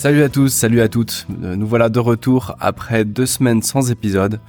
Salut 0.00 0.22
à 0.22 0.30
tous, 0.30 0.48
salut 0.48 0.80
à 0.80 0.88
toutes. 0.88 1.26
Euh, 1.42 1.56
nous 1.56 1.66
voilà 1.66 1.90
de 1.90 1.98
retour 1.98 2.56
après 2.58 3.04
deux 3.04 3.26
semaines 3.26 3.60
sans 3.60 3.90
épisode. 3.90 4.40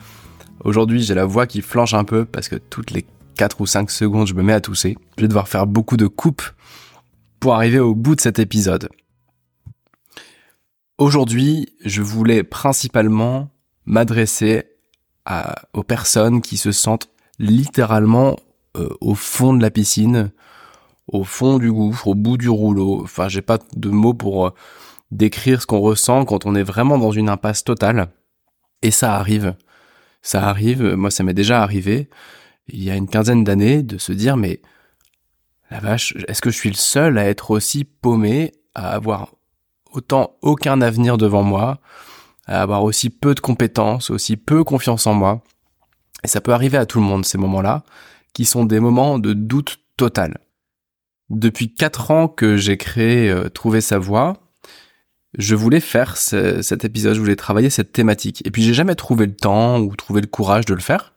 Aujourd'hui, 0.64 1.04
j'ai 1.04 1.14
la 1.14 1.26
voix 1.26 1.46
qui 1.46 1.62
flanche 1.62 1.94
un 1.94 2.06
peu 2.06 2.24
parce 2.24 2.48
que 2.48 2.56
toutes 2.56 2.92
les 2.92 3.06
4 3.36 3.60
ou 3.60 3.66
5 3.66 3.92
secondes, 3.92 4.28
je 4.28 4.34
me 4.34 4.44
mets 4.44 4.54
à 4.54 4.62
tousser. 4.62 4.98
Je 5.18 5.24
vais 5.24 5.28
devoir 5.28 5.50
faire 5.50 5.68
beaucoup 5.68 5.98
de 5.98 6.08
coupes 6.08 6.42
pour 7.42 7.54
arriver 7.54 7.80
au 7.80 7.94
bout 7.94 8.16
de 8.16 8.22
cet 8.22 8.40
épisode. 8.40 8.88
Aujourd'hui, 10.98 11.68
je 11.84 12.02
voulais 12.02 12.44
principalement 12.44 13.50
m'adresser 13.86 14.64
aux 15.74 15.84
personnes 15.84 16.42
qui 16.42 16.56
se 16.56 16.72
sentent 16.72 17.10
littéralement 17.40 18.40
euh, 18.78 18.88
au 19.02 19.16
fond 19.16 19.54
de 19.54 19.62
la 19.62 19.70
piscine, 19.70 20.32
au 21.08 21.26
fond 21.26 21.60
du 21.60 21.74
gouffre, 21.74 22.08
au 22.08 22.16
bout 22.16 22.38
du 22.38 22.48
rouleau. 22.48 23.02
Enfin, 23.04 23.28
j'ai 23.28 23.42
pas 23.42 23.60
de 23.76 23.90
mots 23.90 24.14
pour 24.14 24.48
euh, 24.48 24.54
décrire 25.12 25.62
ce 25.62 25.68
qu'on 25.68 25.80
ressent 25.80 26.26
quand 26.26 26.46
on 26.46 26.56
est 26.56 26.64
vraiment 26.64 26.98
dans 26.98 27.12
une 27.12 27.30
impasse 27.30 27.64
totale. 27.64 28.10
Et 28.82 28.92
ça 28.92 29.16
arrive. 29.16 29.56
Ça 30.22 30.48
arrive, 30.48 30.96
moi 30.96 31.12
ça 31.12 31.24
m'est 31.24 31.34
déjà 31.34 31.62
arrivé, 31.62 32.10
il 32.68 32.84
y 32.84 32.92
a 32.92 32.96
une 32.96 33.08
quinzaine 33.08 33.44
d'années, 33.44 33.84
de 33.84 33.98
se 33.98 34.12
dire 34.12 34.38
mais 34.38 34.62
la 35.70 35.80
vache, 35.80 36.14
est-ce 36.28 36.42
que 36.42 36.52
je 36.52 36.58
suis 36.58 36.70
le 36.70 36.76
seul 36.76 37.18
à 37.18 37.26
être 37.26 37.52
aussi 37.52 37.86
paumé, 37.86 38.52
à 38.76 38.92
avoir 38.92 39.36
autant 39.92 40.36
aucun 40.42 40.82
avenir 40.82 41.18
devant 41.18 41.44
moi, 41.44 41.80
à 42.46 42.62
avoir 42.62 42.84
aussi 42.84 43.10
peu 43.10 43.34
de 43.36 43.40
compétences, 43.40 44.10
aussi 44.10 44.38
peu 44.38 44.64
confiance 44.64 45.08
en 45.08 45.14
moi? 45.14 45.42
Et 46.24 46.28
ça 46.28 46.42
peut 46.42 46.54
arriver 46.54 46.78
à 46.78 46.86
tout 46.86 47.00
le 47.00 47.06
monde 47.06 47.26
ces 47.26 47.38
moments-là, 47.38 47.84
qui 48.34 48.46
sont 48.46 48.66
des 48.66 48.80
moments 48.80 49.18
de 49.18 49.34
doute 49.34 49.80
total. 49.98 50.40
Depuis 51.30 51.74
quatre 51.74 52.12
ans 52.12 52.28
que 52.28 52.58
j'ai 52.58 52.78
créé 52.78 53.30
euh, 53.30 53.50
Trouver 53.50 53.82
sa 53.82 53.98
voie, 53.98 54.41
je 55.38 55.56
voulais 55.56 55.80
faire 55.80 56.18
cet 56.18 56.84
épisode, 56.84 57.16
je 57.16 57.20
voulais 57.20 57.36
travailler 57.36 57.70
cette 57.70 57.92
thématique. 57.92 58.46
Et 58.46 58.52
puis 58.52 58.64
j'ai 58.64 58.74
jamais 58.74 58.96
trouvé 58.96 59.26
le 59.26 59.36
temps 59.36 59.80
ou 59.80 59.96
trouvé 59.96 60.22
le 60.22 60.28
courage 60.28 60.66
de 60.66 60.74
le 60.74 60.82
faire. 60.82 61.14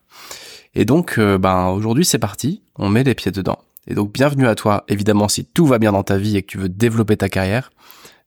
Et 0.74 0.84
donc, 0.84 1.18
euh, 1.18 1.38
ben 1.38 1.68
aujourd'hui 1.68 2.04
c'est 2.04 2.18
parti, 2.18 2.62
on 2.76 2.88
met 2.88 3.04
les 3.04 3.14
pieds 3.14 3.32
dedans. 3.32 3.58
Et 3.86 3.94
donc 3.94 4.12
bienvenue 4.12 4.46
à 4.46 4.54
toi, 4.54 4.84
évidemment 4.88 5.28
si 5.28 5.44
tout 5.44 5.66
va 5.66 5.78
bien 5.78 5.92
dans 5.92 6.02
ta 6.02 6.16
vie 6.16 6.36
et 6.36 6.42
que 6.42 6.48
tu 6.48 6.58
veux 6.58 6.68
développer 6.68 7.16
ta 7.16 7.28
carrière, 7.28 7.70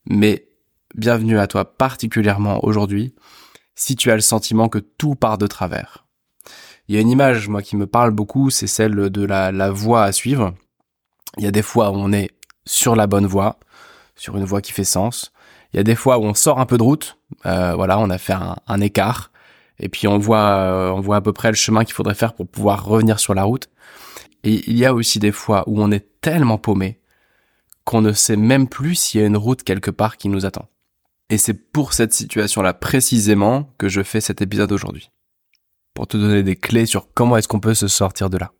mais 0.06 0.48
bienvenue 0.96 1.40
à 1.40 1.48
toi 1.48 1.66
particulièrement 1.66 2.64
aujourd'hui 2.64 3.14
si 3.76 3.96
tu 3.96 4.12
as 4.12 4.16
le 4.16 4.22
sentiment 4.22 4.70
que 4.70 4.80
tout 4.80 5.16
part 5.16 5.38
de 5.38 5.48
travers. 5.48 6.06
Il 6.88 6.96
y 6.96 6.98
a 6.98 7.02
une 7.02 7.10
image, 7.10 7.50
moi, 7.50 7.62
qui 7.62 7.76
me 7.76 7.86
parle 7.86 8.12
beaucoup, 8.12 8.50
c'est 8.50 8.68
celle 8.68 8.96
de 8.96 9.26
la, 9.26 9.52
la 9.52 9.72
voie 9.72 10.04
à 10.04 10.12
suivre. 10.12 10.54
Il 11.38 11.44
y 11.44 11.48
a 11.48 11.52
des 11.52 11.62
fois 11.62 11.92
où 11.92 11.96
on 11.96 12.14
est 12.14 12.32
sur 12.66 12.96
la 12.96 13.08
bonne 13.08 13.26
voie, 13.26 13.60
sur 14.16 14.38
une 14.38 14.46
voie 14.46 14.62
qui 14.62 14.72
fait 14.72 14.86
sens. 14.86 15.32
Il 15.74 15.78
y 15.78 15.80
a 15.80 15.84
des 15.84 15.96
fois 15.96 16.18
où 16.18 16.24
on 16.24 16.34
sort 16.34 16.60
un 16.60 16.66
peu 16.66 16.78
de 16.78 16.84
route, 16.84 17.18
euh, 17.46 17.76
voilà, 17.76 18.00
on 18.00 18.10
a 18.10 18.18
fait 18.18 18.36
un, 18.68 18.82
écart, 18.82 19.32
et 19.80 19.90
puis 19.90 20.08
on 20.08 20.18
voit, 20.18 20.40
euh, 20.40 20.90
on 20.90 21.02
voit 21.02 21.18
à 21.18 21.22
peu 21.22 21.34
près 21.34 21.50
le 21.50 21.56
chemin 21.56 21.84
qu'il 21.84 21.94
faudrait 21.94 22.16
faire 22.16 22.34
pour 22.34 22.48
pouvoir 22.48 22.86
revenir 22.86 23.20
sur 23.20 23.34
la 23.34 23.44
route. 23.44 23.70
Et 24.44 24.64
il 24.70 24.78
y 24.78 24.86
a 24.86 24.94
aussi 24.94 25.20
des 25.20 25.32
fois 25.32 25.64
où 25.68 25.82
on 25.82 25.92
est 25.92 26.22
tellement 26.22 26.58
paumé 26.58 27.00
qu'on 27.84 28.02
ne 28.02 28.12
sait 28.12 28.38
même 28.38 28.68
plus 28.68 28.96
s'il 28.96 29.22
y 29.22 29.24
a 29.24 29.28
une 29.28 29.38
route 29.38 29.64
quelque 29.64 29.92
part 29.92 30.18
qui 30.18 30.30
nous 30.30 30.46
attend. 30.46 30.68
Et 31.30 31.38
c'est 31.38 31.54
pour 31.54 31.94
cette 31.94 32.14
situation-là 32.14 32.74
précisément 32.74 33.74
que 33.78 33.90
je 33.90 34.02
fais 34.02 34.22
cet 34.22 34.42
épisode 34.42 34.72
aujourd'hui. 34.72 35.12
Pour 35.94 36.08
te 36.08 36.16
donner 36.16 36.44
des 36.44 36.56
clés 36.56 36.86
sur 36.86 37.14
comment 37.14 37.38
est-ce 37.38 37.48
qu'on 37.48 37.60
peut 37.60 37.74
se 37.74 37.88
sortir 37.88 38.30
de 38.30 38.38
là. 38.38 38.52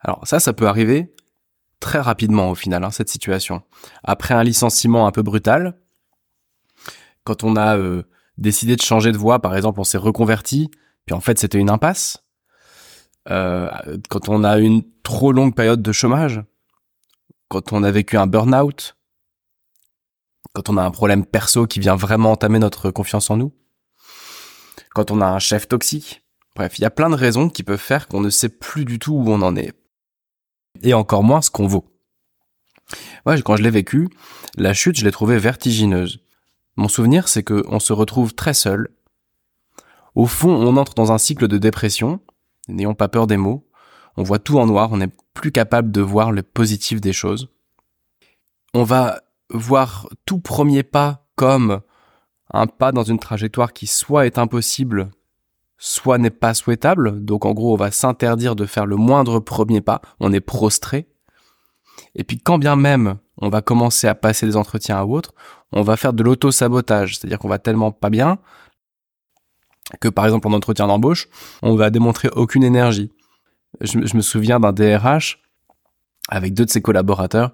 Alors 0.00 0.26
ça, 0.26 0.40
ça 0.40 0.52
peut 0.52 0.66
arriver 0.66 1.14
très 1.82 2.00
rapidement 2.00 2.50
au 2.50 2.54
final, 2.54 2.84
hein, 2.84 2.90
cette 2.90 3.10
situation. 3.10 3.62
Après 4.04 4.32
un 4.32 4.44
licenciement 4.44 5.06
un 5.06 5.10
peu 5.10 5.22
brutal, 5.22 5.76
quand 7.24 7.44
on 7.44 7.56
a 7.56 7.76
euh, 7.76 8.04
décidé 8.38 8.76
de 8.76 8.80
changer 8.80 9.12
de 9.12 9.18
voie, 9.18 9.42
par 9.42 9.54
exemple, 9.56 9.80
on 9.80 9.84
s'est 9.84 9.98
reconverti, 9.98 10.70
puis 11.04 11.14
en 11.14 11.20
fait 11.20 11.38
c'était 11.38 11.58
une 11.58 11.68
impasse. 11.68 12.24
Euh, 13.28 13.68
quand 14.08 14.28
on 14.28 14.44
a 14.44 14.58
une 14.58 14.82
trop 15.02 15.32
longue 15.32 15.54
période 15.54 15.82
de 15.82 15.92
chômage, 15.92 16.42
quand 17.48 17.72
on 17.72 17.82
a 17.82 17.90
vécu 17.90 18.16
un 18.16 18.26
burn-out, 18.26 18.96
quand 20.54 20.70
on 20.70 20.76
a 20.76 20.82
un 20.82 20.90
problème 20.90 21.26
perso 21.26 21.66
qui 21.66 21.80
vient 21.80 21.96
vraiment 21.96 22.32
entamer 22.32 22.60
notre 22.60 22.90
confiance 22.90 23.28
en 23.28 23.36
nous, 23.36 23.52
quand 24.94 25.10
on 25.10 25.20
a 25.20 25.26
un 25.26 25.38
chef 25.38 25.66
toxique. 25.68 26.22
Bref, 26.54 26.78
il 26.78 26.82
y 26.82 26.84
a 26.84 26.90
plein 26.90 27.08
de 27.08 27.14
raisons 27.14 27.48
qui 27.48 27.62
peuvent 27.62 27.78
faire 27.78 28.08
qu'on 28.08 28.20
ne 28.20 28.28
sait 28.28 28.50
plus 28.50 28.84
du 28.84 28.98
tout 28.98 29.14
où 29.14 29.30
on 29.30 29.40
en 29.40 29.56
est 29.56 29.72
et 30.82 30.94
encore 30.94 31.22
moins 31.22 31.42
ce 31.42 31.50
qu'on 31.50 31.66
vaut. 31.66 31.86
Moi, 33.24 33.40
quand 33.42 33.56
je 33.56 33.62
l'ai 33.62 33.70
vécu, 33.70 34.08
la 34.56 34.74
chute, 34.74 34.96
je 34.96 35.04
l'ai 35.04 35.12
trouvée 35.12 35.38
vertigineuse. 35.38 36.20
Mon 36.76 36.88
souvenir, 36.88 37.28
c'est 37.28 37.42
qu'on 37.42 37.80
se 37.80 37.92
retrouve 37.92 38.34
très 38.34 38.54
seul. 38.54 38.88
Au 40.14 40.26
fond, 40.26 40.50
on 40.50 40.76
entre 40.76 40.94
dans 40.94 41.12
un 41.12 41.18
cycle 41.18 41.48
de 41.48 41.58
dépression. 41.58 42.20
N'ayons 42.68 42.94
pas 42.94 43.08
peur 43.08 43.26
des 43.26 43.36
mots. 43.36 43.66
On 44.16 44.22
voit 44.22 44.38
tout 44.38 44.58
en 44.58 44.66
noir, 44.66 44.92
on 44.92 44.98
n'est 44.98 45.10
plus 45.34 45.52
capable 45.52 45.90
de 45.90 46.02
voir 46.02 46.32
le 46.32 46.42
positif 46.42 47.00
des 47.00 47.14
choses. 47.14 47.48
On 48.74 48.84
va 48.84 49.22
voir 49.50 50.08
tout 50.26 50.38
premier 50.38 50.82
pas 50.82 51.26
comme 51.34 51.80
un 52.52 52.66
pas 52.66 52.92
dans 52.92 53.02
une 53.02 53.18
trajectoire 53.18 53.72
qui 53.72 53.86
soit 53.86 54.26
est 54.26 54.38
impossible, 54.38 55.10
soit 55.84 56.16
n'est 56.16 56.30
pas 56.30 56.54
souhaitable. 56.54 57.24
Donc 57.24 57.44
en 57.44 57.52
gros, 57.52 57.72
on 57.72 57.76
va 57.76 57.90
s'interdire 57.90 58.54
de 58.54 58.66
faire 58.66 58.86
le 58.86 58.94
moindre 58.94 59.40
premier 59.40 59.80
pas. 59.80 60.00
On 60.20 60.32
est 60.32 60.40
prostré. 60.40 61.08
Et 62.14 62.22
puis 62.22 62.38
quand 62.38 62.58
bien 62.58 62.76
même 62.76 63.18
on 63.38 63.48
va 63.48 63.62
commencer 63.62 64.06
à 64.06 64.14
passer 64.14 64.46
des 64.46 64.56
entretiens 64.56 64.98
à 64.98 65.04
autres, 65.04 65.34
on 65.72 65.82
va 65.82 65.96
faire 65.96 66.12
de 66.12 66.22
l'auto-sabotage. 66.22 67.18
C'est-à-dire 67.18 67.40
qu'on 67.40 67.48
va 67.48 67.58
tellement 67.58 67.90
pas 67.90 68.10
bien 68.10 68.38
que 70.00 70.08
par 70.08 70.24
exemple 70.24 70.46
en 70.46 70.52
entretien 70.52 70.86
d'embauche, 70.86 71.28
on 71.62 71.74
va 71.74 71.90
démontrer 71.90 72.28
aucune 72.36 72.62
énergie. 72.62 73.10
Je, 73.80 74.06
je 74.06 74.16
me 74.16 74.22
souviens 74.22 74.60
d'un 74.60 74.72
DRH 74.72 75.42
avec 76.28 76.54
deux 76.54 76.64
de 76.64 76.70
ses 76.70 76.80
collaborateurs 76.80 77.52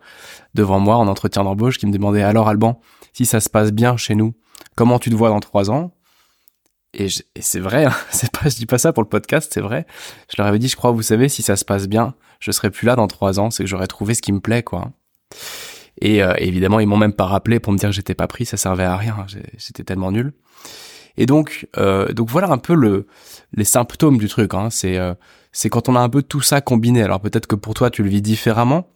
devant 0.53 0.81
moi 0.81 0.97
en 0.97 1.09
entretien 1.09 1.45
d'embauche 1.45 1.79
qui 1.79 1.87
me 1.87 1.93
demandait 1.93 2.23
alors 2.23 2.51
Alban, 2.51 2.79
si 3.15 3.25
ça 3.25 3.41
se 3.41 3.49
passe 3.49 3.73
bien 3.73 3.97
chez 3.97 4.15
nous, 4.15 4.35
comment 4.75 4.99
tu 4.99 5.09
te 5.09 5.15
vois 5.15 5.31
dans 5.31 5.41
trois 5.41 5.71
ans? 5.71 5.93
Et, 6.99 7.09
c'est 7.41 7.61
vrai, 7.61 7.87
hein, 7.87 7.95
c'est 8.11 8.31
pas, 8.31 8.49
je 8.49 8.57
dis 8.57 8.67
pas 8.67 8.79
ça 8.79 8.93
pour 8.93 9.03
le 9.03 9.09
podcast, 9.09 9.51
c'est 9.53 9.61
vrai. 9.61 9.87
Je 10.31 10.41
leur 10.41 10.47
avais 10.47 10.59
dit, 10.59 10.69
je 10.69 10.77
crois, 10.77 10.91
vous 10.91 11.03
savez, 11.03 11.29
si 11.29 11.43
ça 11.43 11.57
se 11.57 11.65
passe 11.65 11.89
bien, 11.89 12.15
je 12.41 12.51
serai 12.51 12.71
plus 12.71 12.87
là 12.87 12.97
dans 12.97 13.07
trois 13.07 13.41
ans, 13.41 13.51
c'est 13.51 13.65
que 13.65 13.69
j'aurais 13.69 13.87
trouvé 13.87 14.15
ce 14.15 14.23
qui 14.23 14.33
me 14.33 14.41
plaît, 14.41 14.63
quoi. 14.63 14.93
Et 16.01 16.23
euh, 16.23 16.35
évidemment, 16.39 16.81
ils 16.81 16.87
m'ont 16.87 16.97
même 16.97 17.13
pas 17.13 17.27
rappelé 17.27 17.61
pour 17.61 17.73
me 17.73 17.79
dire 17.79 17.89
que 17.89 17.95
j'étais 17.95 18.15
pas 18.15 18.27
pris, 18.27 18.47
ça 18.47 18.57
servait 18.57 18.85
à 18.85 18.97
rien, 18.97 19.27
j'étais 19.57 19.85
tellement 19.85 20.13
nul. 20.13 20.33
Et 21.17 21.27
donc, 21.27 21.67
euh, 21.77 22.13
donc 22.13 22.31
voilà 22.31 22.49
un 22.49 22.59
peu 22.59 22.75
le, 22.75 23.09
les 23.53 23.65
symptômes 23.65 24.19
du 24.19 24.29
truc. 24.29 24.55
Hein. 24.55 24.71
C'est, 24.71 24.99
euh, 24.99 25.15
c'est 25.51 25.69
quand 25.69 25.89
on 25.89 25.97
a 25.97 26.01
un 26.01 26.09
peu 26.09 26.23
tout 26.23 26.41
ça 26.41 26.61
combiné. 26.61 27.03
Alors 27.03 27.21
peut-être 27.21 27.49
que 27.49 27.57
pour 27.57 27.75
toi, 27.75 27.91
tu 27.91 28.05
le 28.05 28.09
vis 28.09 28.23
différemment. 28.23 28.89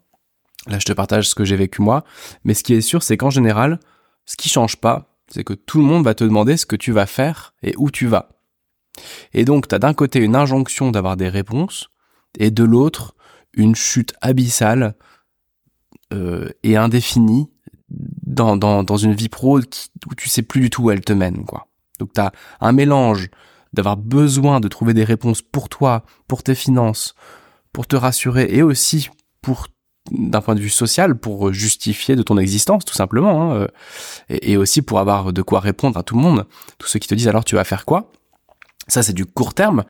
Là, 0.68 0.78
je 0.78 0.84
te 0.84 0.92
partage 0.92 1.28
ce 1.28 1.34
que 1.34 1.44
j'ai 1.44 1.56
vécu 1.56 1.82
moi. 1.82 2.04
Mais 2.44 2.54
ce 2.54 2.62
qui 2.62 2.74
est 2.74 2.80
sûr, 2.80 3.03
c'est 3.03 3.16
qu'en 3.16 3.30
général, 3.30 3.80
ce 4.24 4.36
qui 4.36 4.48
change 4.48 4.77
pas, 4.77 5.11
c'est 5.32 5.44
que 5.44 5.54
tout 5.54 5.78
le 5.78 5.84
monde 5.84 6.04
va 6.04 6.14
te 6.14 6.24
demander 6.24 6.56
ce 6.56 6.66
que 6.66 6.76
tu 6.76 6.92
vas 6.92 7.06
faire 7.06 7.54
et 7.62 7.74
où 7.78 7.90
tu 7.90 8.06
vas. 8.06 8.28
Et 9.32 9.44
donc, 9.44 9.68
tu 9.68 9.74
as 9.74 9.78
d'un 9.78 9.94
côté 9.94 10.18
une 10.18 10.36
injonction 10.36 10.90
d'avoir 10.90 11.16
des 11.16 11.28
réponses, 11.28 11.88
et 12.38 12.50
de 12.50 12.64
l'autre, 12.64 13.14
une 13.54 13.74
chute 13.74 14.14
abyssale 14.20 14.94
euh, 16.12 16.48
et 16.62 16.76
indéfinie 16.76 17.50
dans, 17.88 18.56
dans, 18.56 18.82
dans 18.82 18.96
une 18.96 19.14
vie 19.14 19.28
pro 19.28 19.58
où 19.58 20.14
tu 20.16 20.28
sais 20.28 20.42
plus 20.42 20.60
du 20.60 20.70
tout 20.70 20.84
où 20.84 20.90
elle 20.90 21.02
te 21.02 21.12
mène. 21.12 21.44
quoi. 21.44 21.68
Donc, 21.98 22.12
tu 22.12 22.20
as 22.20 22.32
un 22.60 22.72
mélange 22.72 23.28
d'avoir 23.72 23.96
besoin 23.96 24.60
de 24.60 24.68
trouver 24.68 24.94
des 24.94 25.04
réponses 25.04 25.42
pour 25.42 25.68
toi, 25.68 26.04
pour 26.28 26.42
tes 26.42 26.54
finances, 26.54 27.14
pour 27.72 27.86
te 27.86 27.96
rassurer, 27.96 28.48
et 28.50 28.62
aussi 28.62 29.08
pour 29.40 29.68
d'un 30.10 30.41
point 30.41 30.54
de 30.54 30.60
vue 30.60 30.71
social 30.71 31.16
pour 31.16 31.53
justifier 31.53 32.16
de 32.16 32.22
ton 32.22 32.37
existence 32.37 32.84
tout 32.84 32.95
simplement 32.95 33.53
hein, 33.53 33.54
euh, 33.54 33.69
et, 34.28 34.57
aussi 34.57 34.83
pour 34.83 34.99
avoir 34.99 35.33
de 35.33 35.43
quoi 35.43 35.60
répondre 35.60 35.97
à 35.97 36.03
tout 36.03 36.16
le 36.16 36.21
monde 36.21 36.47
tous 36.78 36.89
ceux 36.89 36.99
qui 36.99 37.09
te 37.09 37.15
disent 37.15 37.28
alors 37.28 37.45
tu 37.45 37.54
vas 37.54 37.65
faire 37.65 37.84
quoi? 37.84 38.10
Ça 38.89 39.03
c'est 39.03 39.13
du 39.13 39.27
court 39.27 39.54
terme 39.54 39.84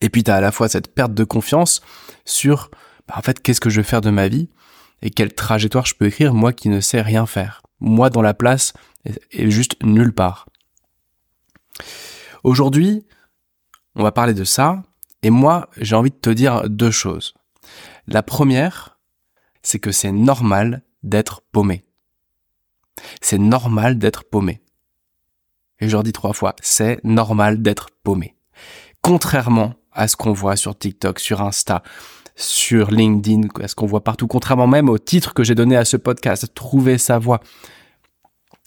et 0.00 0.10
puis 0.10 0.22
tu 0.22 0.30
as 0.30 0.36
à 0.36 0.40
la 0.40 0.52
fois 0.52 0.68
cette 0.68 0.94
perte 0.94 1.12
de 1.12 1.24
confiance 1.24 1.80
sur 2.24 2.70
bah, 3.08 3.14
en 3.16 3.22
fait 3.22 3.40
qu'est-ce 3.42 3.60
que 3.60 3.70
je 3.70 3.80
vais 3.80 3.86
faire 3.86 4.00
de 4.00 4.10
ma 4.10 4.28
vie 4.28 4.48
et 5.02 5.10
quelle 5.10 5.34
trajectoire 5.34 5.86
je 5.86 5.94
peux 5.94 6.06
écrire 6.06 6.32
moi 6.32 6.52
qui 6.52 6.68
ne 6.68 6.80
sais 6.80 7.00
rien 7.00 7.26
faire 7.26 7.62
moi 7.80 8.10
dans 8.10 8.22
la 8.22 8.34
place 8.34 8.72
et 9.32 9.50
juste 9.50 9.82
nulle 9.82 10.12
part. 10.12 10.46
Aujourd'hui, 12.44 13.06
on 13.96 14.02
va 14.02 14.12
parler 14.12 14.34
de 14.34 14.44
ça, 14.44 14.82
et 15.22 15.30
moi, 15.30 15.68
j'ai 15.78 15.96
envie 15.96 16.10
de 16.10 16.16
te 16.16 16.30
dire 16.30 16.68
deux 16.68 16.90
choses. 16.90 17.34
La 18.06 18.22
première, 18.22 18.89
c'est 19.62 19.78
que 19.78 19.92
c'est 19.92 20.12
normal 20.12 20.82
d'être 21.02 21.42
paumé. 21.52 21.84
C'est 23.20 23.38
normal 23.38 23.98
d'être 23.98 24.24
paumé. 24.24 24.62
Et 25.80 25.88
je 25.88 25.92
leur 25.92 26.02
dis 26.02 26.12
trois 26.12 26.32
fois, 26.32 26.54
c'est 26.60 27.02
normal 27.04 27.62
d'être 27.62 27.90
paumé. 28.02 28.36
Contrairement 29.02 29.74
à 29.92 30.08
ce 30.08 30.16
qu'on 30.16 30.32
voit 30.32 30.56
sur 30.56 30.78
TikTok, 30.78 31.18
sur 31.18 31.40
Insta, 31.40 31.82
sur 32.36 32.90
LinkedIn, 32.90 33.48
à 33.62 33.68
ce 33.68 33.74
qu'on 33.74 33.86
voit 33.86 34.04
partout, 34.04 34.26
contrairement 34.26 34.66
même 34.66 34.88
au 34.88 34.98
titre 34.98 35.34
que 35.34 35.42
j'ai 35.42 35.54
donné 35.54 35.76
à 35.76 35.84
ce 35.84 35.96
podcast, 35.96 36.52
trouver 36.54 36.98
sa 36.98 37.18
voix. 37.18 37.40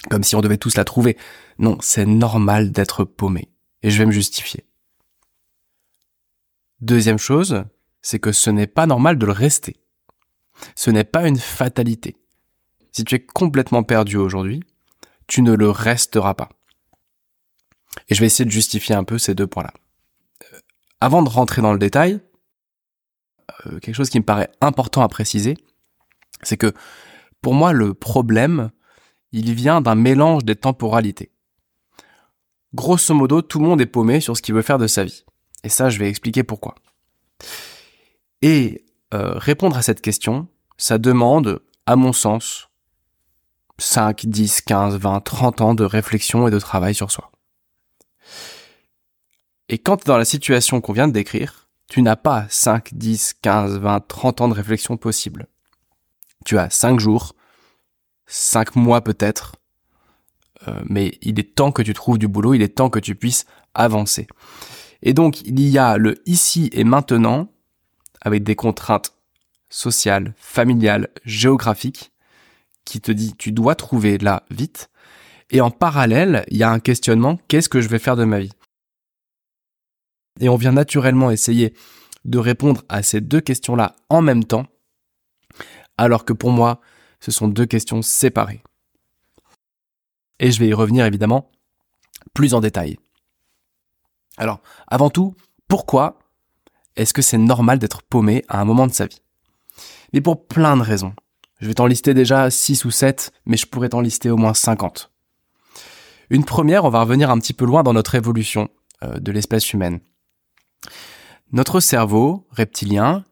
Comme 0.10 0.24
si 0.24 0.36
on 0.36 0.42
devait 0.42 0.58
tous 0.58 0.76
la 0.76 0.84
trouver. 0.84 1.18
Non, 1.60 1.78
c'est 1.82 2.06
normal 2.06 2.72
d'être 2.72 3.06
paumé. 3.06 3.50
Et 3.84 3.90
je 3.90 3.98
vais 4.00 4.06
me 4.06 4.12
justifier. 4.12 4.66
Deuxième 6.82 7.18
chose, 7.18 7.64
c'est 8.02 8.20
que 8.20 8.32
ce 8.32 8.50
n'est 8.50 8.68
pas 8.68 8.86
normal 8.86 9.18
de 9.18 9.26
le 9.26 9.32
rester. 9.32 9.78
Ce 10.76 10.92
n'est 10.92 11.04
pas 11.04 11.28
une 11.28 11.38
fatalité. 11.38 12.16
Si 12.92 13.04
tu 13.04 13.16
es 13.16 13.20
complètement 13.20 13.84
perdu 13.84 14.18
aujourd'hui, 14.18 14.64
tu 15.28 15.42
ne 15.42 15.54
le 15.54 15.70
resteras 15.70 16.34
pas. 16.34 16.50
Et 18.10 18.16
je 18.16 18.20
vais 18.20 18.28
essayer 18.28 18.46
de 18.46 18.52
justifier 18.52 18.96
un 18.96 19.04
peu 19.04 19.18
ces 19.18 19.36
deux 19.36 19.48
points-là. 19.48 19.74
Euh, 20.54 20.60
avant 21.02 21.24
de 21.24 21.30
rentrer 21.30 21.62
dans 21.62 21.74
le 21.74 21.80
détail, 21.80 22.20
euh, 23.66 23.80
quelque 23.80 23.96
chose 23.96 24.10
qui 24.10 24.20
me 24.20 24.26
paraît 24.26 24.52
important 24.62 25.02
à 25.02 25.08
préciser, 25.08 25.58
c'est 26.42 26.58
que 26.58 26.74
pour 27.42 27.54
moi, 27.54 27.74
le 27.74 27.94
problème, 27.94 28.72
il 29.32 29.54
vient 29.54 29.82
d'un 29.82 29.96
mélange 29.96 30.46
des 30.46 30.56
temporalités. 30.56 31.32
Grosso 32.74 33.14
modo, 33.14 33.42
tout 33.42 33.60
le 33.60 33.66
monde 33.66 33.82
est 33.82 33.86
paumé 33.86 34.20
sur 34.20 34.36
ce 34.36 34.42
qu'il 34.42 34.56
veut 34.56 34.62
faire 34.62 34.80
de 34.80 34.88
sa 34.88 35.04
vie. 35.04 35.26
Et 35.64 35.70
ça, 35.70 35.90
je 35.90 36.00
vais 36.00 36.10
expliquer 36.10 36.44
pourquoi. 36.44 36.76
Et 38.42 38.86
euh, 39.14 39.38
répondre 39.38 39.78
à 39.78 39.82
cette 39.82 40.02
question, 40.02 40.48
ça 40.78 40.98
demande, 40.98 41.62
à 41.86 41.96
mon 41.96 42.14
sens, 42.14 42.70
5, 43.78 44.26
10, 44.26 44.62
15, 44.62 44.98
20, 44.98 45.22
30 45.22 45.62
ans 45.62 45.74
de 45.76 45.84
réflexion 45.84 46.48
et 46.48 46.52
de 46.52 46.60
travail 46.60 46.96
sur 46.96 47.12
soi. 47.12 47.32
Et 49.70 49.78
quand 49.78 49.98
tu 49.98 50.04
es 50.04 50.08
dans 50.08 50.18
la 50.18 50.26
situation 50.26 50.82
qu'on 50.82 50.94
vient 50.94 51.08
de 51.08 51.14
décrire, 51.14 51.70
tu 51.90 52.02
n'as 52.02 52.16
pas 52.16 52.48
5, 52.50 52.94
10, 52.94 53.36
15, 53.42 53.78
20, 53.78 54.08
30 54.08 54.42
ans 54.42 54.48
de 54.48 54.54
réflexion 54.54 54.98
possible. 54.98 55.48
Tu 56.46 56.58
as 56.58 56.70
5 56.70 57.00
jours, 57.00 57.36
5 58.26 58.76
mois 58.76 59.02
peut-être, 59.02 59.58
euh, 60.68 60.80
mais 60.86 61.18
il 61.22 61.40
est 61.40 61.56
temps 61.56 61.72
que 61.72 61.82
tu 61.82 61.94
trouves 61.94 62.18
du 62.18 62.28
boulot, 62.28 62.54
il 62.54 62.62
est 62.62 62.76
temps 62.76 62.90
que 62.90 63.00
tu 63.00 63.16
puisses 63.16 63.46
avancer. 63.74 64.28
Et 65.02 65.14
donc, 65.14 65.42
il 65.42 65.60
y 65.60 65.78
a 65.78 65.98
le 65.98 66.22
ici 66.26 66.70
et 66.74 66.84
maintenant, 66.84 67.53
avec 68.24 68.44
des 68.44 68.56
contraintes 68.56 69.14
sociales, 69.70 70.34
familiales, 70.38 71.10
géographiques, 71.26 72.12
qui 72.86 73.02
te 73.02 73.12
dit 73.12 73.36
tu 73.38 73.52
dois 73.52 73.76
trouver 73.76 74.18
là 74.18 74.44
vite. 74.50 74.90
Et 75.52 75.62
en 75.62 75.72
parallèle, 75.72 76.46
il 76.50 76.58
y 76.58 76.64
a 76.64 76.72
un 76.72 76.80
questionnement, 76.80 77.40
qu'est-ce 77.48 77.70
que 77.70 77.82
je 77.82 77.90
vais 77.90 78.00
faire 78.00 78.16
de 78.16 78.26
ma 78.26 78.40
vie? 78.40 78.54
Et 80.40 80.50
on 80.50 80.56
vient 80.56 80.72
naturellement 80.72 81.30
essayer 81.30 81.76
de 82.26 82.40
répondre 82.40 82.82
à 82.90 83.04
ces 83.04 83.22
deux 83.22 83.42
questions-là 83.42 83.96
en 84.10 84.22
même 84.22 84.46
temps, 84.46 84.66
alors 85.98 86.26
que 86.26 86.34
pour 86.34 86.52
moi, 86.52 86.82
ce 87.20 87.32
sont 87.32 87.48
deux 87.48 87.66
questions 87.66 88.02
séparées. 88.02 88.64
Et 90.40 90.52
je 90.52 90.60
vais 90.60 90.68
y 90.68 90.74
revenir 90.74 91.06
évidemment 91.06 91.52
plus 92.34 92.54
en 92.54 92.62
détail. 92.62 92.98
Alors, 94.38 94.62
avant 94.88 95.10
tout, 95.10 95.36
pourquoi 95.68 96.20
est-ce 96.96 97.14
que 97.14 97.22
c'est 97.22 97.38
normal 97.38 97.80
d'être 97.80 98.02
paumé 98.04 98.44
à 98.48 98.60
un 98.62 98.66
moment 98.66 98.88
de 98.88 98.94
sa 98.94 99.08
vie? 99.08 99.22
Mais 100.14 100.22
pour 100.22 100.46
plein 100.46 100.78
de 100.78 100.82
raisons. 100.82 101.14
Je 101.60 101.68
vais 101.68 101.74
t'en 101.74 101.88
lister 101.88 102.14
déjà 102.14 102.50
6 102.50 102.86
ou 102.86 102.92
7, 102.92 103.32
mais 103.46 103.58
je 103.58 103.66
pourrais 103.66 103.90
t'en 103.90 104.02
lister 104.02 104.30
au 104.30 104.38
moins 104.38 104.54
50. 104.54 105.12
Une 106.30 106.46
première, 106.46 106.86
on 106.86 106.90
va 106.90 107.02
revenir 107.02 107.30
un 107.30 107.40
petit 107.40 107.54
peu 107.54 107.66
loin 107.66 107.84
dans 107.84 107.94
notre 107.94 108.16
évolution 108.16 108.70
euh, 109.04 109.20
de 109.20 109.32
l'espèce 109.32 109.72
humaine. 109.74 110.00
Notre 111.52 111.80
cerveau 111.80 112.48
reptilien, 112.52 113.24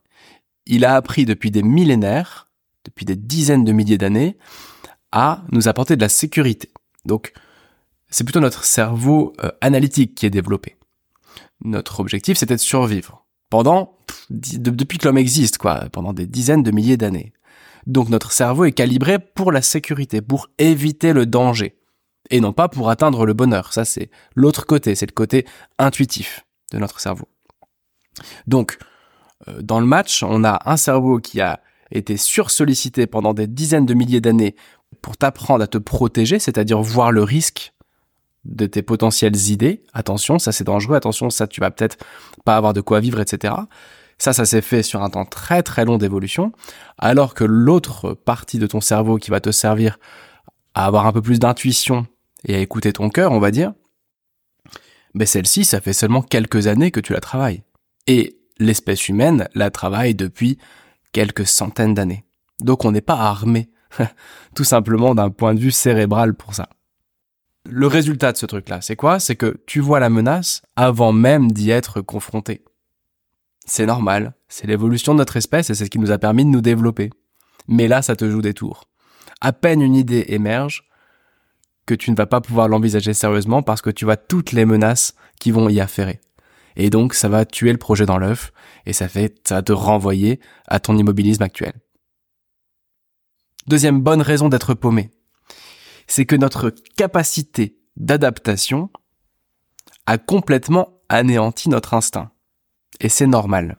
il 0.66 0.86
a 0.86 0.96
appris 0.96 1.26
depuis 1.26 1.52
des 1.52 1.64
millénaires, 1.64 2.50
depuis 2.86 3.06
des 3.06 3.16
dizaines 3.16 3.66
de 3.66 3.72
milliers 3.72 3.98
d'années, 3.98 4.38
à 5.12 5.44
nous 5.52 5.68
apporter 5.68 5.96
de 5.96 6.02
la 6.02 6.10
sécurité. 6.10 6.72
Donc, 7.06 7.34
c'est 8.10 8.24
plutôt 8.24 8.40
notre 8.40 8.64
cerveau 8.64 9.34
euh, 9.44 9.50
analytique 9.62 10.16
qui 10.16 10.26
est 10.26 10.32
développé. 10.32 10.78
Notre 11.64 12.00
objectif, 12.00 12.38
c'était 12.38 12.56
de 12.56 12.62
survivre. 12.62 13.21
Pendant, 13.52 13.98
depuis 14.30 14.98
que 14.98 15.08
l'homme 15.08 15.18
existe, 15.18 15.58
quoi, 15.58 15.82
pendant 15.92 16.14
des 16.14 16.26
dizaines 16.26 16.64
de 16.64 16.72
milliers 16.72 16.98
d'années. 16.98 17.34
Donc 17.86 18.08
notre 18.08 18.32
cerveau 18.32 18.64
est 18.64 18.72
calibré 18.72 19.20
pour 19.20 19.52
la 19.52 19.62
sécurité, 19.62 20.22
pour 20.22 20.48
éviter 20.58 21.12
le 21.12 21.26
danger. 21.26 21.76
Et 22.30 22.40
non 22.40 22.54
pas 22.54 22.70
pour 22.70 22.90
atteindre 22.90 23.26
le 23.26 23.34
bonheur. 23.34 23.74
Ça, 23.74 23.84
c'est 23.84 24.10
l'autre 24.36 24.66
côté, 24.66 24.96
c'est 24.96 25.06
le 25.06 25.14
côté 25.14 25.46
intuitif 25.78 26.46
de 26.72 26.78
notre 26.78 27.02
cerveau. 27.02 27.28
Donc, 28.48 28.78
euh, 29.50 29.62
dans 29.62 29.82
le 29.82 29.86
match, 29.86 30.24
on 30.24 30.46
a 30.46 30.62
un 30.66 30.78
cerveau 30.78 31.20
qui 31.20 31.42
a 31.42 31.60
été 31.92 32.16
sursollicité 32.16 33.06
pendant 33.06 33.34
des 33.34 33.48
dizaines 33.48 33.86
de 33.86 33.94
milliers 33.94 34.22
d'années 34.22 34.56
pour 35.02 35.18
t'apprendre 35.18 35.62
à 35.62 35.68
te 35.68 35.78
protéger, 35.78 36.40
c'est-à-dire 36.40 36.82
voir 36.82 37.12
le 37.12 37.24
risque 37.24 37.74
de 38.46 38.66
tes 38.66 38.82
potentielles 38.82 39.50
idées. 39.50 39.84
Attention, 39.94 40.40
ça 40.40 40.52
c'est 40.52 40.64
dangereux. 40.64 40.96
Attention, 40.96 41.30
ça 41.30 41.48
tu 41.48 41.62
vas 41.62 41.72
peut-être 41.72 41.98
pas 42.46 42.58
avoir 42.58 42.74
de 42.74 42.82
quoi 42.82 43.00
vivre, 43.00 43.20
etc. 43.20 43.54
Ça, 44.18 44.34
ça 44.34 44.46
s'est 44.46 44.62
fait 44.62 44.84
sur 44.84 45.02
un 45.02 45.10
temps 45.10 45.26
très 45.26 45.64
très 45.64 45.86
long 45.86 45.98
d'évolution. 45.98 46.52
Alors 46.98 47.34
que 47.34 47.44
l'autre 47.44 48.14
partie 48.14 48.60
de 48.60 48.68
ton 48.68 48.82
cerveau 48.82 49.18
qui 49.18 49.32
va 49.32 49.40
te 49.40 49.52
servir 49.52 49.98
à 50.74 50.86
avoir 50.86 51.08
un 51.08 51.12
peu 51.12 51.22
plus 51.22 51.40
d'intuition 51.40 52.06
et 52.46 52.56
à 52.56 52.60
écouter 52.60 52.94
ton 52.94 53.10
cœur, 53.10 53.32
on 53.32 53.40
va 53.40 53.52
dire, 53.52 53.74
ben 55.14 55.26
celle-ci, 55.28 55.66
ça 55.66 55.82
fait 55.82 55.94
seulement 55.94 56.22
quelques 56.22 56.68
années 56.68 56.92
que 56.92 57.00
tu 57.00 57.14
la 57.14 57.20
travailles. 57.20 57.64
Et 58.08 58.40
l'espèce 58.60 59.10
humaine 59.10 59.48
la 59.54 59.72
travaille 59.72 60.16
depuis 60.16 60.58
quelques 61.12 61.48
centaines 61.48 61.94
d'années. 61.94 62.24
Donc 62.62 62.86
on 62.86 62.92
n'est 62.92 63.02
pas 63.02 63.18
armé, 63.18 63.70
tout 64.56 64.64
simplement 64.64 65.16
d'un 65.16 65.30
point 65.30 65.54
de 65.54 65.60
vue 65.60 65.72
cérébral 65.72 66.36
pour 66.36 66.54
ça 66.54 66.70
le 67.66 67.88
résultat 67.88 68.32
de 68.32 68.38
ce 68.38 68.46
truc-là, 68.46 68.82
c'est 68.82 68.96
quoi? 68.96 69.20
C'est 69.20 69.36
que 69.36 69.62
tu 69.66 69.80
vois 69.80 70.00
la 70.00 70.10
menace 70.10 70.62
avant 70.76 71.12
même 71.12 71.52
d'y 71.52 71.70
être 71.70 72.02
confronté. 72.02 72.64
C'est 73.66 73.86
normal, 73.86 74.34
c'est 74.48 74.68
l'évolution 74.68 75.14
de 75.14 75.20
notre 75.20 75.38
espèce 75.38 75.70
et 75.70 75.76
c'est 75.76 75.86
ce 75.86 75.90
qui 75.90 76.00
nous 76.00 76.12
a 76.12 76.18
permis 76.18 76.44
de 76.44 76.50
nous 76.50 76.62
développer. 76.62 77.12
Mais 77.68 77.88
là, 77.88 78.02
ça 78.02 78.16
te 78.16 78.30
joue 78.30 78.42
des 78.42 78.54
tours. 78.54 78.90
À 79.40 79.54
peine 79.54 79.82
une 79.82 79.96
idée 79.96 80.26
émerge 80.30 80.90
que 81.86 81.94
tu 81.94 82.12
ne 82.12 82.16
vas 82.16 82.26
pas 82.26 82.42
pouvoir 82.42 82.68
l'envisager 82.68 83.14
sérieusement 83.14 83.62
parce 83.64 83.82
que 83.82 83.90
tu 83.90 84.06
vois 84.06 84.18
toutes 84.18 84.52
les 84.52 84.66
menaces 84.66 85.16
qui 85.40 85.52
vont 85.52 85.70
y 85.70 85.80
affairer. 85.80 86.20
Et 86.76 86.90
donc, 86.90 87.14
ça 87.14 87.30
va 87.30 87.46
tuer 87.46 87.72
le 87.72 87.78
projet 87.78 88.06
dans 88.06 88.18
l'œuf 88.18 88.52
et 88.86 88.94
ça 88.94 89.08
fait, 89.08 89.36
ça 89.48 89.56
va 89.56 89.62
te 89.62 89.74
renvoyer 89.74 90.40
à 90.68 90.80
ton 90.80 90.98
immobilisme 90.98 91.44
actuel. 91.44 91.74
Deuxième 93.68 94.02
bonne 94.02 94.22
raison 94.22 94.50
d'être 94.50 94.74
paumé 94.74 95.12
c'est 96.12 96.26
que 96.26 96.36
notre 96.36 96.72
capacité 96.98 97.78
d'adaptation 97.96 98.90
a 100.06 100.18
complètement 100.18 101.00
anéanti 101.08 101.70
notre 101.70 101.94
instinct. 101.94 102.32
Et 103.00 103.08
c'est 103.08 103.28
normal. 103.28 103.78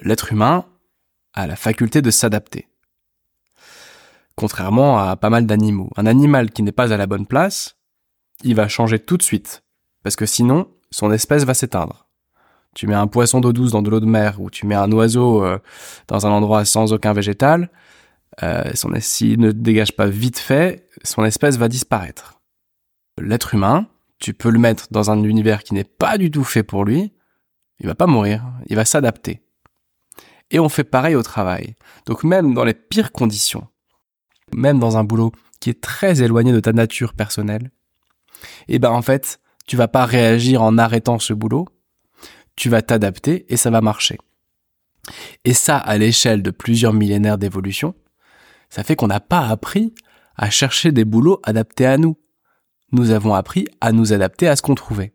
L'être 0.00 0.32
humain 0.32 0.64
a 1.32 1.46
la 1.46 1.54
faculté 1.54 2.02
de 2.02 2.10
s'adapter. 2.10 2.68
Contrairement 4.34 4.98
à 4.98 5.14
pas 5.14 5.30
mal 5.30 5.46
d'animaux. 5.46 5.88
Un 5.96 6.06
animal 6.06 6.50
qui 6.50 6.64
n'est 6.64 6.72
pas 6.72 6.92
à 6.92 6.96
la 6.96 7.06
bonne 7.06 7.26
place, 7.26 7.76
il 8.42 8.56
va 8.56 8.66
changer 8.66 8.98
tout 8.98 9.16
de 9.16 9.22
suite. 9.22 9.62
Parce 10.02 10.16
que 10.16 10.26
sinon, 10.26 10.68
son 10.90 11.12
espèce 11.12 11.44
va 11.44 11.54
s'éteindre. 11.54 12.08
Tu 12.74 12.88
mets 12.88 12.94
un 12.94 13.06
poisson 13.06 13.40
d'eau 13.40 13.52
douce 13.52 13.70
dans 13.70 13.82
de 13.82 13.90
l'eau 13.90 14.00
de 14.00 14.06
mer 14.06 14.40
ou 14.40 14.50
tu 14.50 14.66
mets 14.66 14.74
un 14.74 14.90
oiseau 14.90 15.44
euh, 15.44 15.60
dans 16.08 16.26
un 16.26 16.30
endroit 16.30 16.64
sans 16.64 16.92
aucun 16.92 17.12
végétal, 17.12 17.70
son, 18.40 18.92
s'il 19.00 19.40
ne 19.40 19.52
dégage 19.52 19.96
pas 19.96 20.06
vite 20.06 20.38
fait, 20.38 20.88
son 21.02 21.24
espèce 21.24 21.56
va 21.56 21.68
disparaître. 21.68 22.40
L'être 23.18 23.54
humain, 23.54 23.88
tu 24.18 24.34
peux 24.34 24.50
le 24.50 24.58
mettre 24.58 24.88
dans 24.90 25.10
un 25.10 25.22
univers 25.22 25.62
qui 25.62 25.74
n'est 25.74 25.84
pas 25.84 26.18
du 26.18 26.30
tout 26.30 26.44
fait 26.44 26.62
pour 26.62 26.84
lui, 26.84 27.12
il 27.80 27.86
va 27.86 27.94
pas 27.94 28.06
mourir, 28.06 28.44
il 28.66 28.76
va 28.76 28.84
s'adapter. 28.84 29.42
Et 30.50 30.58
on 30.58 30.68
fait 30.68 30.84
pareil 30.84 31.14
au 31.14 31.22
travail. 31.22 31.74
Donc 32.06 32.24
même 32.24 32.54
dans 32.54 32.64
les 32.64 32.74
pires 32.74 33.12
conditions, 33.12 33.66
même 34.54 34.78
dans 34.78 34.96
un 34.96 35.04
boulot 35.04 35.32
qui 35.60 35.70
est 35.70 35.80
très 35.80 36.22
éloigné 36.22 36.52
de 36.52 36.60
ta 36.60 36.72
nature 36.72 37.14
personnelle, 37.14 37.70
eh 38.68 38.78
ben 38.78 38.90
en 38.90 39.02
fait, 39.02 39.40
tu 39.66 39.76
vas 39.76 39.88
pas 39.88 40.04
réagir 40.04 40.62
en 40.62 40.78
arrêtant 40.78 41.18
ce 41.18 41.32
boulot, 41.32 41.66
tu 42.56 42.68
vas 42.68 42.82
t'adapter 42.82 43.46
et 43.52 43.56
ça 43.56 43.70
va 43.70 43.80
marcher. 43.80 44.18
Et 45.44 45.54
ça, 45.54 45.76
à 45.76 45.98
l'échelle 45.98 46.42
de 46.42 46.50
plusieurs 46.50 46.92
millénaires 46.92 47.38
d'évolution, 47.38 47.94
ça 48.74 48.82
fait 48.82 48.96
qu'on 48.96 49.06
n'a 49.06 49.20
pas 49.20 49.46
appris 49.46 49.94
à 50.36 50.50
chercher 50.50 50.90
des 50.90 51.04
boulots 51.04 51.40
adaptés 51.44 51.86
à 51.86 51.96
nous. 51.96 52.18
Nous 52.90 53.10
avons 53.10 53.32
appris 53.32 53.68
à 53.80 53.92
nous 53.92 54.12
adapter 54.12 54.48
à 54.48 54.56
ce 54.56 54.62
qu'on 54.62 54.74
trouvait. 54.74 55.14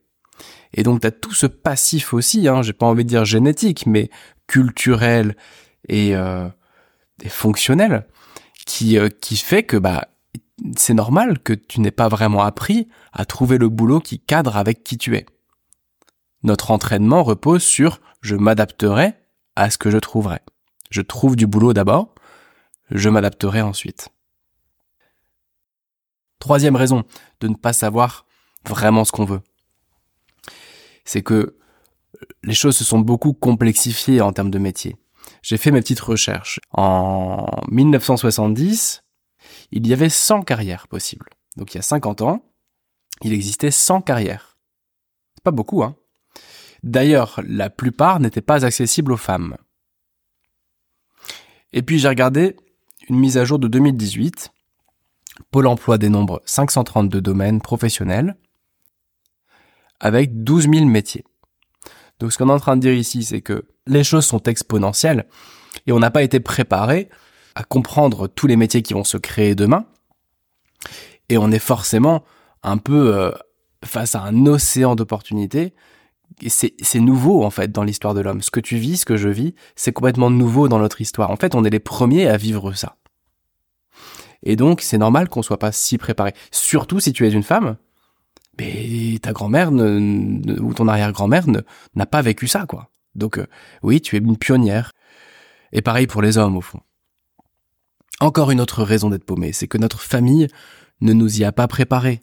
Et 0.73 0.83
donc, 0.83 1.01
tu 1.01 1.07
as 1.07 1.11
tout 1.11 1.33
ce 1.33 1.45
passif 1.45 2.13
aussi, 2.13 2.47
hein, 2.47 2.61
j'ai 2.61 2.71
pas 2.71 2.85
envie 2.85 3.03
de 3.03 3.09
dire 3.09 3.25
génétique, 3.25 3.85
mais 3.85 4.09
culturel 4.47 5.35
et, 5.89 6.15
euh, 6.15 6.47
fonctionnel, 7.27 8.07
qui, 8.65 8.97
euh, 8.97 9.09
qui 9.09 9.35
fait 9.35 9.63
que 9.63 9.75
bah, 9.75 10.07
c'est 10.77 10.93
normal 10.93 11.39
que 11.39 11.51
tu 11.51 11.81
n'aies 11.81 11.91
pas 11.91 12.07
vraiment 12.07 12.43
appris 12.43 12.87
à 13.11 13.25
trouver 13.25 13.57
le 13.57 13.67
boulot 13.67 13.99
qui 13.99 14.21
cadre 14.21 14.55
avec 14.55 14.85
qui 14.85 14.97
tu 14.97 15.17
es. 15.17 15.25
Notre 16.43 16.71
entraînement 16.71 17.23
repose 17.23 17.63
sur 17.63 17.99
je 18.21 18.37
m'adapterai 18.37 19.15
à 19.57 19.69
ce 19.69 19.77
que 19.77 19.91
je 19.91 19.97
trouverai. 19.97 20.39
Je 20.91 21.01
trouve 21.01 21.35
du 21.35 21.45
boulot 21.45 21.73
d'abord, 21.73 22.15
je 22.89 23.09
m'adapterai 23.09 23.61
ensuite. 23.61 24.09
Troisième 26.39 26.75
raison 26.75 27.03
de 27.41 27.47
ne 27.47 27.55
pas 27.55 27.73
savoir 27.73 28.25
vraiment 28.65 29.05
ce 29.05 29.11
qu'on 29.11 29.25
veut. 29.25 29.41
C'est 31.03 31.21
que 31.21 31.57
les 32.43 32.53
choses 32.53 32.77
se 32.77 32.83
sont 32.83 32.99
beaucoup 32.99 33.33
complexifiées 33.33 34.21
en 34.21 34.31
termes 34.31 34.51
de 34.51 34.59
métier. 34.59 34.95
J'ai 35.41 35.57
fait 35.57 35.71
mes 35.71 35.81
petites 35.81 35.99
recherches. 35.99 36.59
En 36.71 37.45
1970, 37.69 39.03
il 39.71 39.87
y 39.87 39.93
avait 39.93 40.09
100 40.09 40.43
carrières 40.43 40.87
possibles. 40.87 41.29
Donc 41.57 41.73
il 41.73 41.77
y 41.77 41.79
a 41.79 41.83
50 41.83 42.21
ans, 42.21 42.43
il 43.21 43.33
existait 43.33 43.71
100 43.71 44.01
carrières. 44.01 44.57
C'est 45.35 45.43
pas 45.43 45.51
beaucoup, 45.51 45.83
hein. 45.83 45.95
D'ailleurs, 46.83 47.41
la 47.45 47.69
plupart 47.69 48.21
n'étaient 48.21 48.41
pas 48.41 48.65
accessibles 48.65 49.11
aux 49.11 49.17
femmes. 49.17 49.57
Et 51.73 51.81
puis 51.81 51.99
j'ai 51.99 52.07
regardé 52.07 52.55
une 53.09 53.19
mise 53.19 53.37
à 53.37 53.45
jour 53.45 53.59
de 53.59 53.67
2018. 53.67 54.51
Pôle 55.51 55.67
emploi 55.67 55.97
dénombre 55.97 56.41
532 56.45 57.21
domaines 57.21 57.61
professionnels 57.61 58.35
avec 59.99 60.43
12 60.43 60.69
000 60.69 60.85
métiers. 60.85 61.25
Donc 62.19 62.33
ce 62.33 62.37
qu'on 62.37 62.49
est 62.49 62.53
en 62.53 62.59
train 62.59 62.75
de 62.75 62.81
dire 62.81 62.93
ici, 62.93 63.23
c'est 63.23 63.41
que 63.41 63.65
les 63.87 64.03
choses 64.03 64.25
sont 64.25 64.43
exponentielles 64.43 65.27
et 65.87 65.91
on 65.91 65.99
n'a 65.99 66.11
pas 66.11 66.23
été 66.23 66.39
préparé 66.39 67.09
à 67.55 67.63
comprendre 67.63 68.27
tous 68.27 68.47
les 68.47 68.55
métiers 68.55 68.81
qui 68.81 68.93
vont 68.93 69.03
se 69.03 69.17
créer 69.17 69.55
demain. 69.55 69.85
Et 71.29 71.37
on 71.37 71.51
est 71.51 71.59
forcément 71.59 72.23
un 72.63 72.77
peu 72.77 73.15
euh, 73.15 73.31
face 73.83 74.15
à 74.15 74.21
un 74.21 74.45
océan 74.45 74.95
d'opportunités. 74.95 75.73
C'est, 76.47 76.75
c'est 76.81 76.99
nouveau 76.99 77.43
en 77.43 77.49
fait 77.49 77.71
dans 77.71 77.83
l'histoire 77.83 78.13
de 78.13 78.21
l'homme. 78.21 78.41
Ce 78.41 78.51
que 78.51 78.59
tu 78.59 78.77
vis, 78.77 78.97
ce 78.97 79.05
que 79.05 79.17
je 79.17 79.29
vis, 79.29 79.55
c'est 79.75 79.93
complètement 79.93 80.29
nouveau 80.29 80.67
dans 80.67 80.79
notre 80.79 81.01
histoire. 81.01 81.31
En 81.31 81.37
fait, 81.37 81.55
on 81.55 81.63
est 81.63 81.69
les 81.69 81.79
premiers 81.79 82.27
à 82.27 82.37
vivre 82.37 82.73
ça. 82.73 82.95
Et 84.43 84.55
donc, 84.55 84.81
c'est 84.81 84.97
normal 84.97 85.29
qu'on 85.29 85.41
soit 85.41 85.59
pas 85.59 85.71
si 85.71 85.97
préparé. 85.97 86.33
Surtout 86.51 86.99
si 86.99 87.13
tu 87.13 87.27
es 87.27 87.31
une 87.31 87.43
femme, 87.43 87.77
mais 88.57 89.19
ta 89.21 89.33
grand-mère 89.33 89.71
ou 89.71 90.73
ton 90.73 90.87
arrière-grand-mère 90.87 91.45
n'a 91.95 92.05
pas 92.05 92.21
vécu 92.21 92.47
ça, 92.47 92.65
quoi. 92.65 92.89
Donc, 93.15 93.37
euh, 93.37 93.47
oui, 93.83 94.01
tu 94.01 94.15
es 94.15 94.19
une 94.19 94.37
pionnière. 94.37 94.93
Et 95.71 95.81
pareil 95.81 96.07
pour 96.07 96.21
les 96.21 96.37
hommes, 96.37 96.57
au 96.57 96.61
fond. 96.61 96.81
Encore 98.19 98.51
une 98.51 98.61
autre 98.61 98.83
raison 98.83 99.09
d'être 99.09 99.23
paumé, 99.23 99.53
c'est 99.53 99.67
que 99.67 99.77
notre 99.77 100.01
famille 100.01 100.47
ne 101.01 101.13
nous 101.13 101.39
y 101.39 101.45
a 101.45 101.51
pas 101.51 101.67
préparé. 101.67 102.21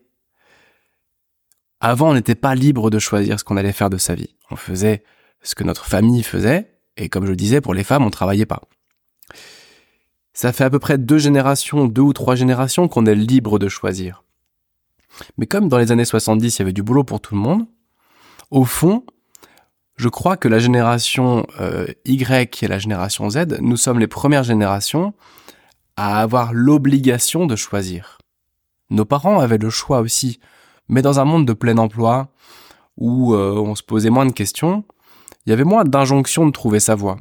Avant, 1.80 2.10
on 2.10 2.14
n'était 2.14 2.34
pas 2.34 2.54
libre 2.54 2.90
de 2.90 2.98
choisir 2.98 3.38
ce 3.38 3.44
qu'on 3.44 3.56
allait 3.56 3.72
faire 3.72 3.90
de 3.90 3.98
sa 3.98 4.14
vie. 4.14 4.34
On 4.50 4.56
faisait 4.56 5.04
ce 5.42 5.54
que 5.54 5.64
notre 5.64 5.86
famille 5.86 6.22
faisait, 6.22 6.80
et 6.96 7.08
comme 7.08 7.24
je 7.24 7.30
le 7.30 7.36
disais, 7.36 7.60
pour 7.60 7.74
les 7.74 7.84
femmes, 7.84 8.04
on 8.04 8.10
travaillait 8.10 8.46
pas. 8.46 8.62
Ça 10.36 10.52
fait 10.52 10.64
à 10.64 10.70
peu 10.70 10.78
près 10.78 10.98
deux 10.98 11.16
générations, 11.16 11.86
deux 11.86 12.02
ou 12.02 12.12
trois 12.12 12.34
générations 12.34 12.88
qu'on 12.88 13.06
est 13.06 13.14
libre 13.14 13.58
de 13.58 13.70
choisir. 13.70 14.22
Mais 15.38 15.46
comme 15.46 15.70
dans 15.70 15.78
les 15.78 15.92
années 15.92 16.04
70, 16.04 16.54
il 16.54 16.58
y 16.58 16.62
avait 16.62 16.74
du 16.74 16.82
boulot 16.82 17.04
pour 17.04 17.22
tout 17.22 17.34
le 17.34 17.40
monde, 17.40 17.64
au 18.50 18.66
fond, 18.66 19.06
je 19.96 20.10
crois 20.10 20.36
que 20.36 20.46
la 20.46 20.58
génération 20.58 21.46
euh, 21.58 21.86
Y 22.04 22.62
et 22.62 22.68
la 22.68 22.78
génération 22.78 23.30
Z, 23.30 23.60
nous 23.62 23.78
sommes 23.78 23.98
les 23.98 24.08
premières 24.08 24.42
générations 24.42 25.14
à 25.96 26.20
avoir 26.20 26.52
l'obligation 26.52 27.46
de 27.46 27.56
choisir. 27.56 28.18
Nos 28.90 29.06
parents 29.06 29.40
avaient 29.40 29.56
le 29.56 29.70
choix 29.70 30.00
aussi, 30.00 30.38
mais 30.90 31.00
dans 31.00 31.18
un 31.18 31.24
monde 31.24 31.46
de 31.46 31.54
plein 31.54 31.78
emploi, 31.78 32.28
où 32.98 33.34
euh, 33.34 33.54
on 33.54 33.74
se 33.74 33.82
posait 33.82 34.10
moins 34.10 34.26
de 34.26 34.32
questions, 34.32 34.84
il 35.46 35.50
y 35.50 35.52
avait 35.54 35.64
moins 35.64 35.84
d'injonctions 35.84 36.44
de 36.44 36.52
trouver 36.52 36.78
sa 36.78 36.94
voie. 36.94 37.16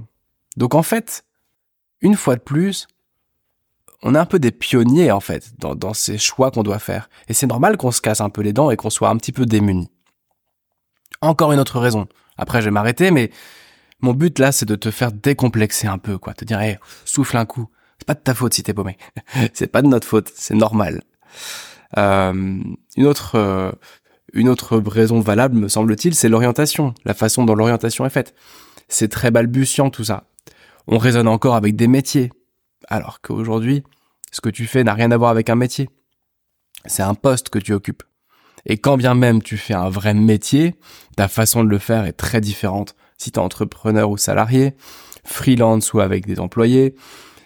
Donc 0.58 0.76
en 0.76 0.84
fait, 0.84 1.24
une 2.02 2.18
fois 2.18 2.36
de 2.36 2.42
plus, 2.42 2.88
on 4.04 4.16
est 4.16 4.20
un 4.20 4.25
peu 4.25 4.40
des 4.40 4.52
pionniers 4.52 5.12
en 5.12 5.20
fait 5.20 5.54
dans, 5.60 5.75
dans 5.75 5.94
ces 5.94 6.18
choix 6.18 6.52
qu'on 6.52 6.64
doit 6.64 6.80
faire. 6.80 7.10
Et 7.28 7.34
c'est 7.34 7.48
normal 7.48 7.78
qu'on 7.78 7.92
se 7.92 8.02
casse 8.02 8.22
un 8.22 8.30
peu 8.30 8.42
les 8.42 8.54
dents 8.54 8.72
et 8.72 8.75
qu'on 8.75 8.90
soit 8.90 9.10
un 9.10 9.18
petit 9.18 9.32
peu 9.32 9.46
démunis. 9.46 9.90
Encore 11.22 11.52
une 11.52 11.60
autre 11.60 11.80
raison. 11.80 12.08
Après, 12.38 12.62
je 12.62 12.66
vais 12.66 12.72
m'arrêter, 12.72 13.12
mais 13.12 13.32
mon 14.02 14.14
but 14.14 14.40
là, 14.40 14.52
c'est 14.52 14.66
de 14.66 14.75
te 14.75 14.92
faire 14.92 15.12
décomplexer 15.12 15.88
un 15.88 15.98
peu, 15.98 16.18
quoi. 16.18 16.34
Te 16.34 16.46
dire, 16.46 16.60
hey, 16.60 16.78
souffle 17.06 17.38
un 17.38 17.46
coup. 17.46 17.70
C'est 17.98 18.06
pas 18.06 18.14
de 18.14 18.20
ta 18.20 18.34
faute 18.34 18.54
si 18.54 18.64
t'es 18.64 18.74
paumé. 18.74 18.98
c'est 19.54 19.68
pas 19.68 19.82
de 19.82 19.88
notre 19.88 20.08
faute, 20.08 20.32
c'est 20.36 20.54
normal. 20.54 21.02
Euh, 21.98 22.60
une 22.98 23.06
autre, 23.06 23.36
euh, 23.36 23.72
une 24.34 24.50
autre 24.50 24.78
raison 24.78 25.22
valable, 25.22 25.56
me 25.56 25.68
semble-t-il, 25.68 26.14
c'est 26.14 26.30
l'orientation, 26.30 26.94
la 27.06 27.14
façon 27.14 27.46
dont 27.46 27.56
l'orientation 27.56 28.06
est 28.06 28.10
faite. 28.10 28.36
C'est 28.90 29.10
très 29.10 29.32
balbutiant 29.32 29.90
tout 29.90 30.04
ça. 30.04 30.25
On 30.88 30.98
raisonne 30.98 31.28
encore 31.28 31.56
avec 31.56 31.75
des 31.75 31.88
métiers, 31.88 32.32
alors 32.88 33.22
qu'aujourd'hui, 33.22 33.84
ce 34.32 34.42
que 34.42 34.50
tu 34.50 34.68
fais 34.68 34.84
n'a 34.84 34.94
rien 34.94 35.12
à 35.12 35.18
voir 35.18 35.32
avec 35.32 35.50
un 35.50 35.56
métier. 35.56 35.89
C'est 36.86 37.04
un 37.04 37.15
poste 37.15 37.50
que 37.50 37.60
tu 37.60 37.74
occupes. 37.74 38.04
Et 38.65 38.77
quand 38.77 38.98
bien 38.98 39.13
même 39.13 39.42
tu 39.42 39.58
fais 39.58 39.74
un 39.74 39.89
vrai 39.89 40.13
métier, 40.13 40.75
ta 41.15 41.27
façon 41.27 41.63
de 41.63 41.70
le 41.70 41.80
faire 41.80 42.06
est 42.06 42.13
très 42.13 42.42
différente. 42.42 42.96
Si 43.18 43.32
tu 43.32 43.39
es 43.39 43.44
entrepreneur 43.44 44.10
ou 44.10 44.18
salarié, 44.18 44.75
freelance 45.24 45.94
ou 45.94 46.00
avec 46.00 46.25
des 46.25 46.39
employés, 46.39 46.96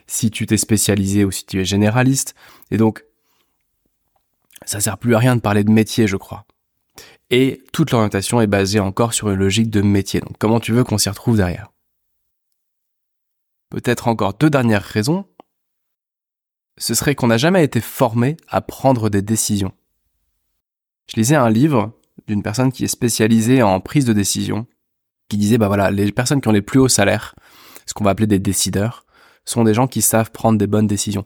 si 0.07 0.31
tu 0.31 0.45
t'es 0.45 0.57
spécialisé 0.57 1.25
ou 1.25 1.31
si 1.31 1.45
tu 1.45 1.61
es 1.61 1.65
généraliste. 1.65 2.35
Et 2.71 2.77
donc, 2.77 3.03
ça 4.65 4.79
sert 4.79 4.97
plus 4.97 5.15
à 5.15 5.19
rien 5.19 5.35
de 5.35 5.41
parler 5.41 5.63
de 5.63 5.71
métier, 5.71 6.07
je 6.07 6.17
crois. 6.17 6.45
Et 7.29 7.61
toute 7.71 7.91
l'orientation 7.91 8.41
est 8.41 8.47
basée 8.47 8.79
encore 8.79 9.13
sur 9.13 9.29
une 9.29 9.37
logique 9.37 9.69
de 9.69 9.81
métier. 9.81 10.19
Donc, 10.21 10.37
comment 10.39 10.59
tu 10.59 10.73
veux 10.73 10.83
qu'on 10.83 10.97
s'y 10.97 11.09
retrouve 11.09 11.37
derrière? 11.37 11.69
Peut-être 13.69 14.07
encore 14.07 14.33
deux 14.33 14.49
dernières 14.49 14.83
raisons. 14.83 15.25
Ce 16.77 16.93
serait 16.93 17.15
qu'on 17.15 17.27
n'a 17.27 17.37
jamais 17.37 17.63
été 17.63 17.81
formé 17.81 18.37
à 18.47 18.61
prendre 18.61 19.09
des 19.09 19.21
décisions. 19.21 19.73
Je 21.07 21.15
lisais 21.17 21.35
un 21.35 21.49
livre 21.49 21.93
d'une 22.27 22.43
personne 22.43 22.71
qui 22.71 22.83
est 22.83 22.87
spécialisée 22.87 23.61
en 23.61 23.79
prise 23.79 24.05
de 24.05 24.13
décision, 24.13 24.67
qui 25.27 25.37
disait, 25.37 25.57
bah 25.57 25.67
voilà, 25.67 25.91
les 25.91 26.11
personnes 26.11 26.41
qui 26.41 26.47
ont 26.47 26.53
les 26.53 26.61
plus 26.61 26.79
hauts 26.79 26.87
salaires, 26.87 27.35
ce 27.85 27.93
qu'on 27.93 28.03
va 28.03 28.11
appeler 28.11 28.27
des 28.27 28.39
décideurs, 28.39 29.05
sont 29.45 29.63
des 29.63 29.73
gens 29.73 29.87
qui 29.87 30.01
savent 30.01 30.31
prendre 30.31 30.57
des 30.57 30.67
bonnes 30.67 30.87
décisions. 30.87 31.25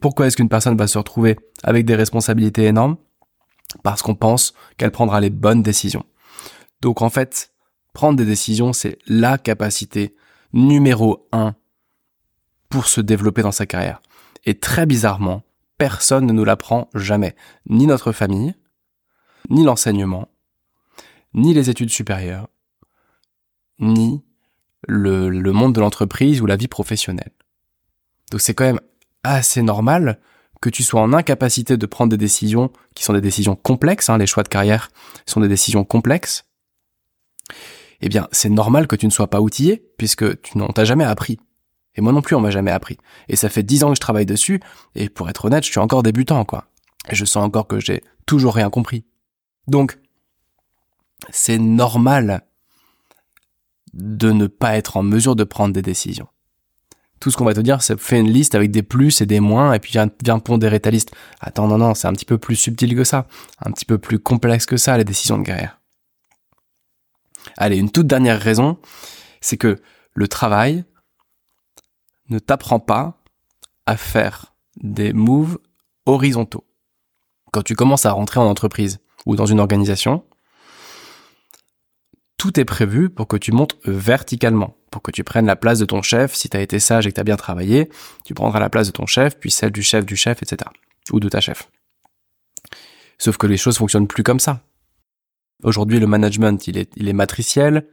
Pourquoi 0.00 0.26
est-ce 0.26 0.36
qu'une 0.36 0.48
personne 0.48 0.76
va 0.76 0.86
se 0.86 0.98
retrouver 0.98 1.36
avec 1.62 1.86
des 1.86 1.94
responsabilités 1.94 2.64
énormes? 2.64 2.96
Parce 3.82 4.02
qu'on 4.02 4.14
pense 4.14 4.54
qu'elle 4.76 4.92
prendra 4.92 5.20
les 5.20 5.30
bonnes 5.30 5.62
décisions. 5.62 6.04
Donc 6.80 7.02
en 7.02 7.10
fait, 7.10 7.52
prendre 7.92 8.16
des 8.16 8.26
décisions, 8.26 8.72
c'est 8.72 8.98
la 9.06 9.38
capacité 9.38 10.14
numéro 10.54 11.28
un 11.32 11.54
pour 12.70 12.86
se 12.86 13.02
développer 13.02 13.42
dans 13.42 13.52
sa 13.52 13.66
carrière. 13.66 14.00
Et 14.46 14.58
très 14.58 14.86
bizarrement, 14.86 15.42
personne 15.76 16.26
ne 16.26 16.32
nous 16.32 16.44
l'apprend 16.44 16.88
jamais. 16.94 17.36
Ni 17.68 17.86
notre 17.86 18.12
famille, 18.12 18.54
ni 19.50 19.64
l'enseignement, 19.64 20.28
ni 21.34 21.52
les 21.52 21.68
études 21.68 21.90
supérieures, 21.90 22.48
ni 23.80 24.22
le, 24.86 25.52
monde 25.52 25.74
de 25.74 25.80
l'entreprise 25.80 26.40
ou 26.40 26.46
la 26.46 26.56
vie 26.56 26.68
professionnelle. 26.68 27.32
Donc 28.30 28.40
c'est 28.40 28.54
quand 28.54 28.64
même 28.64 28.80
assez 29.22 29.62
normal 29.62 30.20
que 30.60 30.70
tu 30.70 30.82
sois 30.82 31.00
en 31.00 31.12
incapacité 31.12 31.76
de 31.76 31.86
prendre 31.86 32.10
des 32.10 32.16
décisions 32.16 32.70
qui 32.94 33.04
sont 33.04 33.12
des 33.12 33.20
décisions 33.20 33.56
complexes, 33.56 34.08
hein, 34.08 34.18
les 34.18 34.26
choix 34.26 34.42
de 34.42 34.48
carrière 34.48 34.90
sont 35.26 35.40
des 35.40 35.48
décisions 35.48 35.84
complexes, 35.84 36.46
eh 38.00 38.08
bien, 38.08 38.28
c'est 38.32 38.48
normal 38.48 38.86
que 38.86 38.96
tu 38.96 39.06
ne 39.06 39.10
sois 39.10 39.28
pas 39.28 39.40
outillé, 39.40 39.84
puisque 39.98 40.40
tu 40.42 40.58
n'en 40.58 40.68
t'as 40.68 40.84
jamais 40.84 41.04
appris. 41.04 41.38
Et 41.96 42.00
moi 42.00 42.12
non 42.12 42.22
plus, 42.22 42.34
on 42.34 42.40
m'a 42.40 42.50
jamais 42.50 42.70
appris. 42.70 42.98
Et 43.28 43.36
ça 43.36 43.48
fait 43.48 43.62
dix 43.62 43.84
ans 43.84 43.90
que 43.90 43.96
je 43.96 44.00
travaille 44.00 44.26
dessus, 44.26 44.60
et 44.94 45.08
pour 45.08 45.28
être 45.28 45.44
honnête, 45.44 45.64
je 45.64 45.70
suis 45.70 45.80
encore 45.80 46.02
débutant, 46.02 46.44
quoi. 46.44 46.66
Et 47.08 47.14
je 47.14 47.24
sens 47.24 47.44
encore 47.44 47.66
que 47.66 47.80
j'ai 47.80 48.02
toujours 48.26 48.54
rien 48.54 48.70
compris. 48.70 49.04
Donc, 49.68 49.98
c'est 51.30 51.58
normal 51.58 52.42
de 53.92 54.32
ne 54.32 54.46
pas 54.46 54.76
être 54.76 54.96
en 54.96 55.02
mesure 55.02 55.36
de 55.36 55.44
prendre 55.44 55.72
des 55.72 55.82
décisions. 55.82 56.26
Tout 57.20 57.30
ce 57.30 57.36
qu'on 57.36 57.44
va 57.44 57.54
te 57.54 57.60
dire, 57.60 57.80
c'est 57.80 57.98
fais 57.98 58.18
une 58.20 58.28
liste 58.28 58.54
avec 58.54 58.70
des 58.70 58.82
plus 58.82 59.20
et 59.20 59.26
des 59.26 59.40
moins, 59.40 59.72
et 59.72 59.78
puis 59.78 59.92
viens, 59.92 60.10
viens 60.22 60.38
pondérer 60.40 60.80
ta 60.80 60.90
liste. 60.90 61.12
Attends, 61.40 61.68
non, 61.68 61.78
non, 61.78 61.94
c'est 61.94 62.08
un 62.08 62.12
petit 62.12 62.24
peu 62.24 62.38
plus 62.38 62.56
subtil 62.56 62.94
que 62.94 63.04
ça, 63.04 63.26
un 63.64 63.70
petit 63.70 63.86
peu 63.86 63.98
plus 63.98 64.18
complexe 64.18 64.66
que 64.66 64.76
ça, 64.76 64.98
les 64.98 65.04
décisions 65.04 65.38
de 65.38 65.44
guerre. 65.44 65.80
Allez, 67.56 67.76
une 67.76 67.90
toute 67.90 68.06
dernière 68.06 68.40
raison, 68.40 68.78
c'est 69.40 69.56
que 69.56 69.80
le 70.14 70.28
travail 70.28 70.84
ne 72.28 72.38
t'apprend 72.38 72.80
pas 72.80 73.22
à 73.86 73.96
faire 73.96 74.54
des 74.76 75.12
moves 75.12 75.58
horizontaux. 76.06 76.64
Quand 77.52 77.62
tu 77.62 77.74
commences 77.74 78.06
à 78.06 78.12
rentrer 78.12 78.40
en 78.40 78.46
entreprise 78.46 79.00
ou 79.26 79.36
dans 79.36 79.46
une 79.46 79.60
organisation, 79.60 80.24
tout 82.36 82.58
est 82.58 82.64
prévu 82.64 83.10
pour 83.10 83.28
que 83.28 83.36
tu 83.36 83.52
montes 83.52 83.76
verticalement, 83.84 84.76
pour 84.90 85.02
que 85.02 85.10
tu 85.10 85.24
prennes 85.24 85.46
la 85.46 85.56
place 85.56 85.78
de 85.78 85.84
ton 85.84 86.02
chef. 86.02 86.34
Si 86.34 86.48
tu 86.48 86.56
as 86.56 86.60
été 86.60 86.78
sage 86.78 87.06
et 87.06 87.10
que 87.10 87.14
tu 87.14 87.20
as 87.20 87.24
bien 87.24 87.36
travaillé, 87.36 87.88
tu 88.24 88.34
prendras 88.34 88.60
la 88.60 88.68
place 88.68 88.86
de 88.88 88.92
ton 88.92 89.06
chef, 89.06 89.38
puis 89.38 89.50
celle 89.50 89.70
du 89.70 89.82
chef 89.82 90.04
du 90.04 90.16
chef, 90.16 90.42
etc. 90.42 90.70
Ou 91.12 91.20
de 91.20 91.28
ta 91.28 91.40
chef. 91.40 91.70
Sauf 93.18 93.36
que 93.36 93.46
les 93.46 93.56
choses 93.56 93.78
fonctionnent 93.78 94.08
plus 94.08 94.22
comme 94.22 94.40
ça. 94.40 94.60
Aujourd'hui, 95.62 96.00
le 96.00 96.06
management, 96.06 96.66
il 96.66 96.78
est, 96.78 96.90
il 96.96 97.08
est 97.08 97.12
matriciel. 97.12 97.86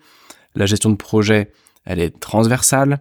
La 0.55 0.65
gestion 0.65 0.89
de 0.89 0.95
projet, 0.95 1.51
elle 1.85 1.99
est 1.99 2.19
transversale. 2.19 2.99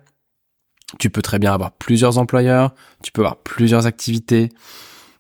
Tu 0.99 1.11
peux 1.11 1.23
très 1.23 1.39
bien 1.39 1.53
avoir 1.53 1.73
plusieurs 1.73 2.19
employeurs, 2.19 2.75
tu 3.03 3.13
peux 3.13 3.23
avoir 3.23 3.37
plusieurs 3.37 3.87
activités. 3.87 4.49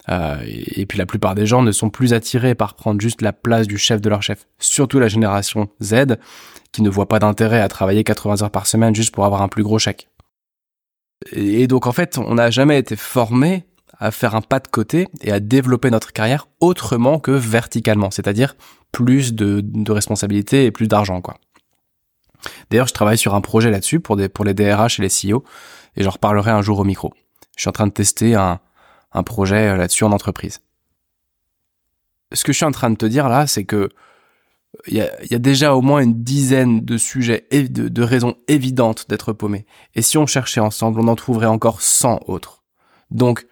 Euh, 0.09 0.37
et, 0.47 0.87
puis 0.87 0.99
la 0.99 1.07
plupart 1.07 1.35
des 1.35 1.47
gens 1.47 1.63
ne 1.63 1.71
sont 1.71 1.91
plus 1.91 2.13
attirés 2.13 2.55
par 2.55 2.75
prendre 2.75 3.01
juste 3.01 3.23
la 3.23 3.33
place 3.33 3.69
du 3.69 3.79
chef 3.79 4.01
de 4.01 4.09
leur 4.09 4.23
chef. 4.23 4.47
Surtout 4.59 4.99
la 4.99 5.09
génération 5.09 5.69
Z, 5.81 6.17
qui 6.73 6.83
ne 6.83 6.91
voit 6.91 7.07
pas 7.07 7.19
d'intérêt 7.19 7.61
à 7.61 7.69
travailler 7.69 8.03
80 8.03 8.43
heures 8.43 8.51
par 8.51 8.67
semaine 8.67 8.95
juste 8.95 9.15
pour 9.15 9.25
avoir 9.25 9.43
un 9.43 9.49
plus 9.49 9.63
gros 9.63 9.79
chèque. 9.79 10.09
Et 11.33 11.67
donc 11.67 11.87
en 11.87 11.93
fait, 11.93 12.19
on 12.19 12.35
n'a 12.35 12.51
jamais 12.51 12.79
été 12.79 12.97
formé 12.97 13.67
à 13.99 14.11
faire 14.11 14.35
un 14.35 14.41
pas 14.41 14.59
de 14.59 14.69
côté 14.69 15.07
et 15.21 15.31
à 15.31 15.39
développer 15.39 15.91
notre 15.91 16.13
carrière 16.13 16.49
autrement 16.61 17.19
que 17.21 17.31
verticalement, 17.31 18.11
c'est-à-dire 18.11 18.57
plus 18.93 19.35
de, 19.35 19.61
de 19.63 19.93
responsabilités 19.93 20.67
et 20.67 20.71
plus 20.71 20.89
d'argent, 20.89 21.21
quoi. 21.21 21.37
D'ailleurs, 22.71 22.87
je 22.87 22.95
travaille 22.95 23.19
sur 23.19 23.35
un 23.35 23.41
projet 23.41 23.71
là-dessus 23.71 24.01
pour, 24.01 24.17
pour 24.33 24.45
les 24.45 24.55
DRH 24.55 24.99
et 24.99 25.03
les 25.03 25.09
CEO, 25.09 25.45
et 25.97 26.03
j'en 26.03 26.11
reparlerai 26.11 26.51
un 26.51 26.63
jour 26.63 26.79
au 26.79 26.85
micro. 26.85 27.13
Je 27.57 27.63
suis 27.63 27.69
en 27.69 27.73
train 27.73 27.87
de 27.87 27.93
tester 27.93 28.35
un, 28.35 28.61
un 29.13 29.23
projet 29.23 29.69
euh, 29.69 29.77
là-dessus 29.77 30.05
en 30.05 30.13
entreprise. 30.13 30.61
Ce 32.33 32.45
que 32.45 32.53
je 32.53 32.59
suis 32.59 32.67
en 32.67 32.71
train 32.71 32.91
de 32.91 32.97
te 32.97 33.07
dire 33.07 33.29
là, 33.29 33.47
c'est 33.47 33.65
que 33.65 33.89
il 34.87 34.95
y 34.95 35.01
a, 35.01 35.25
y 35.25 35.35
a, 35.35 35.41
déjà 35.41 35.75
au 35.75 35.83
moins 35.83 36.01
une 36.01 36.23
dizaine 36.23 36.85
de 36.85 36.97
sujets 36.97 37.49
et 37.51 37.69
de, 37.69 37.89
de 37.89 38.03
raisons 38.03 38.37
évidentes 38.47 39.07
d'être 39.09 39.33
paumé. 39.33 39.67
Et 39.97 40.03
si 40.03 40.17
on 40.17 40.27
cherchait 40.27 40.61
ensemble, 40.61 41.01
on 41.01 41.09
en 41.09 41.17
trouverait 41.17 41.47
encore 41.47 41.83
100 41.83 42.21
autres. 42.29 42.63
Donc, 43.11 43.49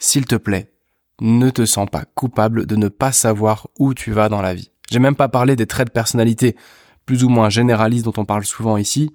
s'il 0.00 0.26
te 0.26 0.34
plaît, 0.34 0.72
ne 1.20 1.50
te 1.50 1.64
sens 1.64 1.88
pas 1.90 2.04
coupable 2.14 2.66
de 2.66 2.76
ne 2.76 2.88
pas 2.88 3.12
savoir 3.12 3.68
où 3.78 3.94
tu 3.94 4.12
vas 4.12 4.28
dans 4.28 4.42
la 4.42 4.54
vie. 4.54 4.70
J'ai 4.90 4.98
même 4.98 5.16
pas 5.16 5.28
parlé 5.28 5.56
des 5.56 5.66
traits 5.66 5.88
de 5.88 5.92
personnalité 5.92 6.56
plus 7.06 7.24
ou 7.24 7.28
moins 7.28 7.48
généralistes 7.48 8.04
dont 8.04 8.12
on 8.16 8.24
parle 8.24 8.44
souvent 8.44 8.76
ici, 8.76 9.10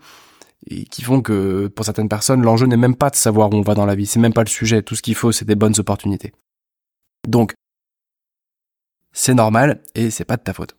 et 0.67 0.85
qui 0.85 1.01
font 1.01 1.21
que 1.21 1.67
pour 1.67 1.85
certaines 1.85 2.09
personnes, 2.09 2.41
l'enjeu 2.41 2.65
n'est 2.65 2.77
même 2.77 2.95
pas 2.95 3.09
de 3.09 3.15
savoir 3.15 3.51
où 3.51 3.55
on 3.55 3.61
va 3.61 3.75
dans 3.75 3.85
la 3.85 3.95
vie, 3.95 4.05
c'est 4.05 4.19
même 4.19 4.33
pas 4.33 4.43
le 4.43 4.49
sujet, 4.49 4.81
tout 4.81 4.95
ce 4.95 5.01
qu'il 5.01 5.15
faut, 5.15 5.31
c'est 5.31 5.45
des 5.45 5.55
bonnes 5.55 5.79
opportunités. 5.79 6.33
Donc, 7.27 7.53
c'est 9.11 9.33
normal 9.33 9.81
et 9.95 10.09
c'est 10.09 10.25
pas 10.25 10.37
de 10.37 10.43
ta 10.43 10.53
faute. 10.53 10.75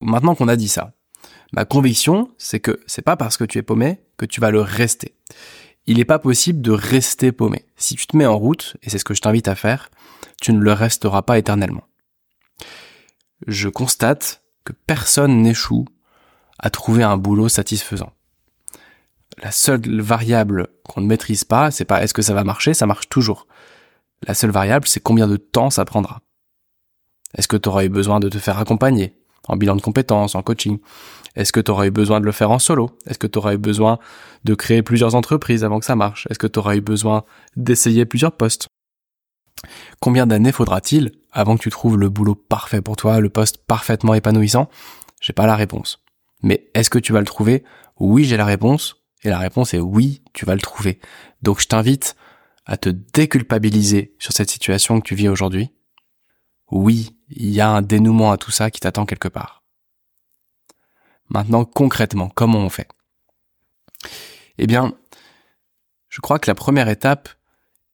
Maintenant 0.00 0.34
qu'on 0.34 0.48
a 0.48 0.56
dit 0.56 0.68
ça, 0.68 0.94
ma 1.52 1.64
conviction, 1.64 2.30
c'est 2.38 2.60
que 2.60 2.80
c'est 2.86 3.02
pas 3.02 3.16
parce 3.16 3.36
que 3.36 3.44
tu 3.44 3.58
es 3.58 3.62
paumé 3.62 4.00
que 4.16 4.24
tu 4.24 4.40
vas 4.40 4.50
le 4.50 4.60
rester. 4.60 5.14
Il 5.86 5.96
n'est 5.96 6.04
pas 6.04 6.18
possible 6.18 6.62
de 6.62 6.70
rester 6.70 7.32
paumé. 7.32 7.64
Si 7.76 7.96
tu 7.96 8.06
te 8.06 8.16
mets 8.16 8.26
en 8.26 8.38
route, 8.38 8.76
et 8.82 8.90
c'est 8.90 8.98
ce 8.98 9.04
que 9.04 9.14
je 9.14 9.20
t'invite 9.20 9.48
à 9.48 9.54
faire, 9.54 9.90
tu 10.40 10.52
ne 10.52 10.60
le 10.60 10.72
resteras 10.72 11.22
pas 11.22 11.38
éternellement. 11.38 11.84
Je 13.46 13.68
constate 13.68 14.42
que 14.64 14.72
personne 14.72 15.42
n'échoue 15.42 15.86
à 16.58 16.70
trouver 16.70 17.02
un 17.02 17.16
boulot 17.16 17.48
satisfaisant. 17.48 18.12
La 19.42 19.50
seule 19.50 20.00
variable 20.00 20.68
qu'on 20.84 21.00
ne 21.00 21.06
maîtrise 21.06 21.44
pas, 21.44 21.70
c'est 21.70 21.84
pas 21.84 22.02
est-ce 22.02 22.14
que 22.14 22.22
ça 22.22 22.34
va 22.34 22.44
marcher, 22.44 22.74
ça 22.74 22.86
marche 22.86 23.08
toujours. 23.08 23.46
La 24.26 24.34
seule 24.34 24.50
variable, 24.50 24.86
c'est 24.86 25.00
combien 25.00 25.26
de 25.26 25.36
temps 25.36 25.70
ça 25.70 25.84
prendra. 25.84 26.20
Est-ce 27.36 27.48
que 27.48 27.56
tu 27.56 27.68
auras 27.68 27.84
eu 27.84 27.88
besoin 27.88 28.20
de 28.20 28.28
te 28.28 28.38
faire 28.38 28.58
accompagner? 28.58 29.16
En 29.48 29.56
bilan 29.56 29.76
de 29.76 29.80
compétences, 29.80 30.34
en 30.34 30.42
coaching 30.42 30.78
Est-ce 31.34 31.52
que 31.52 31.60
tu 31.60 31.70
auras 31.70 31.86
eu 31.86 31.90
besoin 31.90 32.20
de 32.20 32.26
le 32.26 32.32
faire 32.32 32.50
en 32.50 32.58
solo? 32.58 32.90
Est-ce 33.06 33.18
que 33.18 33.26
tu 33.26 33.38
eu 33.38 33.58
besoin 33.58 33.98
de 34.44 34.54
créer 34.54 34.82
plusieurs 34.82 35.14
entreprises 35.14 35.64
avant 35.64 35.78
que 35.78 35.86
ça 35.86 35.96
marche? 35.96 36.26
Est-ce 36.30 36.38
que 36.38 36.46
tu 36.46 36.60
eu 36.60 36.80
besoin 36.80 37.24
d'essayer 37.56 38.04
plusieurs 38.04 38.32
postes? 38.32 38.68
Combien 40.00 40.26
d'années 40.26 40.52
faudra-t-il 40.52 41.12
avant 41.30 41.56
que 41.56 41.62
tu 41.62 41.70
trouves 41.70 41.96
le 41.96 42.08
boulot 42.08 42.34
parfait 42.34 42.82
pour 42.82 42.96
toi, 42.96 43.20
le 43.20 43.30
poste 43.30 43.58
parfaitement 43.58 44.14
épanouissant? 44.14 44.68
J'ai 45.20 45.32
pas 45.32 45.46
la 45.46 45.56
réponse. 45.56 46.02
Mais 46.42 46.68
est-ce 46.74 46.90
que 46.90 46.98
tu 46.98 47.12
vas 47.12 47.20
le 47.20 47.26
trouver? 47.26 47.64
Oui, 47.98 48.24
j'ai 48.24 48.36
la 48.36 48.44
réponse. 48.44 48.96
Et 49.24 49.28
la 49.28 49.38
réponse 49.38 49.72
est 49.72 49.78
oui, 49.78 50.22
tu 50.32 50.44
vas 50.44 50.54
le 50.54 50.60
trouver. 50.60 50.98
Donc 51.42 51.60
je 51.60 51.68
t'invite 51.68 52.16
à 52.66 52.76
te 52.76 52.88
déculpabiliser 52.88 54.14
sur 54.18 54.32
cette 54.32 54.50
situation 54.50 55.00
que 55.00 55.06
tu 55.06 55.14
vis 55.14 55.28
aujourd'hui. 55.28 55.70
Oui, 56.72 57.14
il 57.28 57.50
y 57.50 57.60
a 57.60 57.68
un 57.68 57.82
dénouement 57.82 58.32
à 58.32 58.38
tout 58.38 58.50
ça 58.50 58.70
qui 58.70 58.80
t'attend 58.80 59.04
quelque 59.04 59.28
part. 59.28 59.62
Maintenant, 61.28 61.66
concrètement, 61.66 62.30
comment 62.30 62.60
on 62.60 62.70
fait? 62.70 62.88
Eh 64.56 64.66
bien, 64.66 64.94
je 66.08 66.22
crois 66.22 66.38
que 66.38 66.50
la 66.50 66.54
première 66.54 66.88
étape, 66.88 67.28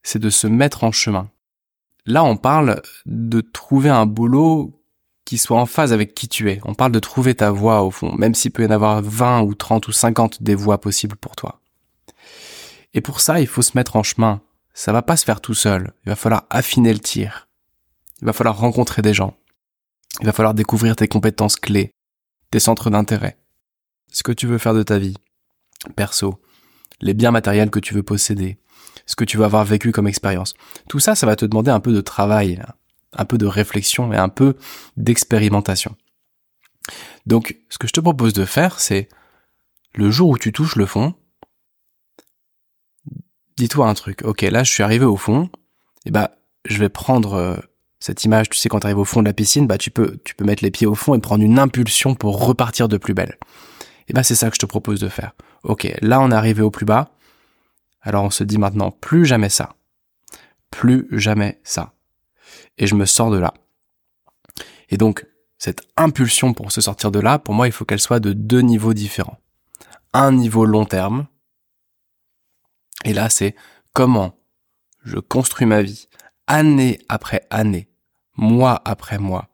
c'est 0.05 0.21
de 0.21 0.31
se 0.31 0.47
mettre 0.47 0.85
en 0.85 0.93
chemin. 0.93 1.29
Là, 2.07 2.23
on 2.23 2.37
parle 2.37 2.81
de 3.05 3.41
trouver 3.41 3.91
un 3.91 4.07
boulot 4.07 4.81
qui 5.25 5.39
soit 5.39 5.61
en 5.61 5.67
phase 5.67 5.93
avec 5.93 6.15
qui 6.15 6.29
tu 6.29 6.49
es. 6.49 6.61
On 6.65 6.75
parle 6.75 6.93
de 6.93 7.01
trouver 7.01 7.35
ta 7.35 7.51
voie 7.51 7.83
au 7.83 7.91
fond, 7.91 8.15
même 8.15 8.35
s'il 8.35 8.53
peut 8.53 8.63
y 8.63 8.67
en 8.67 8.71
avoir 8.71 9.03
20 9.03 9.43
ou 9.43 9.55
30 9.55 9.89
ou 9.89 9.93
50 9.93 10.41
des 10.41 10.55
voies 10.55 10.81
possibles 10.81 11.17
pour 11.17 11.35
toi. 11.35 11.61
Et 12.95 13.01
pour 13.01 13.21
ça, 13.21 13.41
il 13.41 13.49
faut 13.49 13.63
se 13.63 13.77
mettre 13.77 13.97
en 13.97 14.05
chemin. 14.05 14.41
Ça 14.73 14.93
va 14.93 15.03
pas 15.03 15.17
se 15.17 15.25
faire 15.25 15.41
tout 15.41 15.55
seul. 15.55 15.93
Il 16.07 16.11
va 16.11 16.17
falloir 16.17 16.47
affiner 16.49 16.93
le 16.93 17.01
tir. 17.01 17.48
Il 18.21 18.27
va 18.27 18.33
falloir 18.33 18.59
rencontrer 18.59 19.03
des 19.03 19.15
gens. 19.15 19.37
Il 20.21 20.27
va 20.27 20.33
falloir 20.33 20.55
découvrir 20.55 20.97
tes 20.97 21.09
compétences 21.09 21.57
clés, 21.57 21.93
tes 22.51 22.59
centres 22.59 22.91
d'intérêt, 22.91 23.39
ce 24.11 24.23
que 24.23 24.33
tu 24.33 24.47
veux 24.47 24.59
faire 24.59 24.75
de 24.75 24.83
ta 24.83 24.99
vie, 24.99 25.17
perso, 25.97 26.41
les 27.01 27.15
biens 27.15 27.31
matériels 27.31 27.71
que 27.71 27.79
tu 27.79 27.95
veux 27.95 28.03
posséder, 28.03 28.59
ce 29.07 29.17
que 29.17 29.25
tu 29.25 29.37
vas 29.37 29.45
avoir 29.45 29.65
vécu 29.65 29.93
comme 29.93 30.09
expérience. 30.09 30.55
Tout 30.89 30.99
ça, 30.99 31.15
ça 31.15 31.27
va 31.27 31.37
te 31.37 31.45
demander 31.45 31.71
un 31.71 31.81
peu 31.81 31.93
de 31.93 32.01
travail, 32.01 32.61
un 33.13 33.25
peu 33.25 33.39
de 33.39 33.47
réflexion 33.47 34.13
et 34.13 34.17
un 34.17 34.29
peu 34.29 34.57
d'expérimentation. 34.97 35.97
Donc, 37.27 37.59
ce 37.69 37.79
que 37.79 37.87
je 37.87 37.93
te 37.93 38.01
propose 38.01 38.33
de 38.33 38.45
faire, 38.45 38.81
c'est 38.81 39.09
le 39.95 40.11
jour 40.11 40.31
où 40.31 40.39
tu 40.39 40.53
touches 40.53 40.77
le 40.77 40.87
fond, 40.87 41.15
dis-toi 43.57 43.89
un 43.89 43.95
truc. 43.95 44.23
Ok, 44.25 44.43
là, 44.43 44.65
je 44.65 44.73
suis 44.73 44.83
arrivé 44.83 45.05
au 45.05 45.17
fond. 45.17 45.51
Et 46.05 46.09
eh 46.09 46.11
bah, 46.11 46.39
je 46.65 46.79
vais 46.79 46.89
prendre 46.89 47.35
euh, 47.35 47.57
cette 48.01 48.25
image. 48.25 48.51
Tu 48.51 48.59
sais, 48.59 48.69
quand 48.69 48.81
tu 48.81 48.87
arrives 48.87 48.99
au 48.99 49.05
fond 49.05 49.21
de 49.21 49.27
la 49.27 49.33
piscine, 49.33 49.67
bah, 49.67 49.79
tu 49.79 49.91
peux, 49.91 50.19
tu 50.25 50.35
peux 50.35 50.45
mettre 50.45 50.65
les 50.65 50.71
pieds 50.71 50.87
au 50.87 50.95
fond 50.95 51.15
et 51.15 51.21
prendre 51.21 51.45
une 51.45 51.59
impulsion 51.59 52.15
pour 52.15 52.45
repartir 52.45 52.89
de 52.89 52.97
plus 52.97 53.15
belle. 53.15 53.39
Et 54.09 54.13
bah, 54.13 54.23
c'est 54.23 54.35
ça 54.35 54.49
que 54.49 54.55
je 54.55 54.61
te 54.61 54.67
propose 54.67 55.01
de 55.01 55.09
faire. 55.09 55.33
Ok, 55.65 55.93
là, 56.01 56.21
on 56.21 56.31
est 56.31 56.35
arrivé 56.35 56.63
au 56.63 56.71
plus 56.71 56.87
bas. 56.87 57.11
Alors, 58.01 58.25
on 58.25 58.31
se 58.31 58.45
dit 58.45 58.59
maintenant, 58.59 58.91
plus 58.91 59.27
jamais 59.27 59.49
ça. 59.49 59.75
Plus 60.71 61.07
jamais 61.11 61.61
ça 61.63 61.93
et 62.79 62.87
je 62.87 62.95
me 62.95 63.05
sors 63.05 63.31
de 63.31 63.39
là. 63.39 63.55
Et 64.89 64.97
donc, 64.97 65.27
cette 65.59 65.83
impulsion 65.97 66.55
pour 66.55 66.73
se 66.73 66.81
sortir 66.81 67.11
de 67.11 67.19
là, 67.19 67.39
pour 67.39 67.55
moi, 67.55 67.67
il 67.67 67.73
faut 67.73 67.85
qu'elle 67.85 68.01
soit 68.01 68.21
de 68.21 68.33
deux 68.33 68.61
niveaux 68.61 68.95
différents. 68.95 69.39
Un 70.13 70.33
niveau 70.33 70.65
long 70.65 70.85
terme, 70.85 71.27
et 73.05 73.13
là, 73.13 73.29
c'est 73.29 73.55
comment 73.93 74.39
je 75.05 75.19
construis 75.19 75.67
ma 75.67 75.83
vie, 75.83 76.09
année 76.49 76.99
après 77.09 77.47
année, 77.51 77.89
mois 78.37 78.83
après 78.85 79.19
mois, 79.19 79.49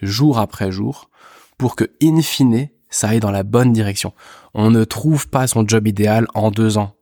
jour 0.00 0.38
après 0.38 0.72
jour, 0.72 1.10
pour 1.58 1.76
que, 1.76 1.84
in 2.02 2.22
fine, 2.22 2.68
ça 2.88 3.08
aille 3.08 3.20
dans 3.20 3.30
la 3.30 3.42
bonne 3.42 3.72
direction. 3.72 4.14
On 4.54 4.70
ne 4.70 4.84
trouve 4.84 5.28
pas 5.28 5.46
son 5.46 5.66
job 5.66 5.86
idéal 5.86 6.26
en 6.34 6.50
deux 6.50 6.78
ans. 6.78 6.96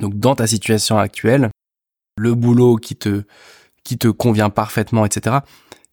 Donc, 0.00 0.18
dans 0.18 0.34
ta 0.34 0.46
situation 0.46 0.98
actuelle, 0.98 1.50
le 2.16 2.34
boulot 2.34 2.76
qui 2.76 2.96
te 2.96 3.24
qui 3.84 3.98
te 3.98 4.08
convient 4.08 4.48
parfaitement, 4.48 5.04
etc., 5.04 5.38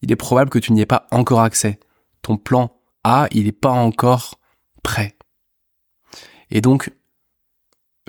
il 0.01 0.11
est 0.11 0.15
probable 0.15 0.51
que 0.51 0.59
tu 0.59 0.71
n'y 0.73 0.81
aies 0.81 0.85
pas 0.85 1.07
encore 1.11 1.41
accès. 1.41 1.79
Ton 2.21 2.37
plan 2.37 2.71
A, 3.03 3.27
il 3.31 3.45
n'est 3.45 3.51
pas 3.51 3.71
encore 3.71 4.39
prêt. 4.83 5.17
Et 6.51 6.61
donc, 6.61 6.93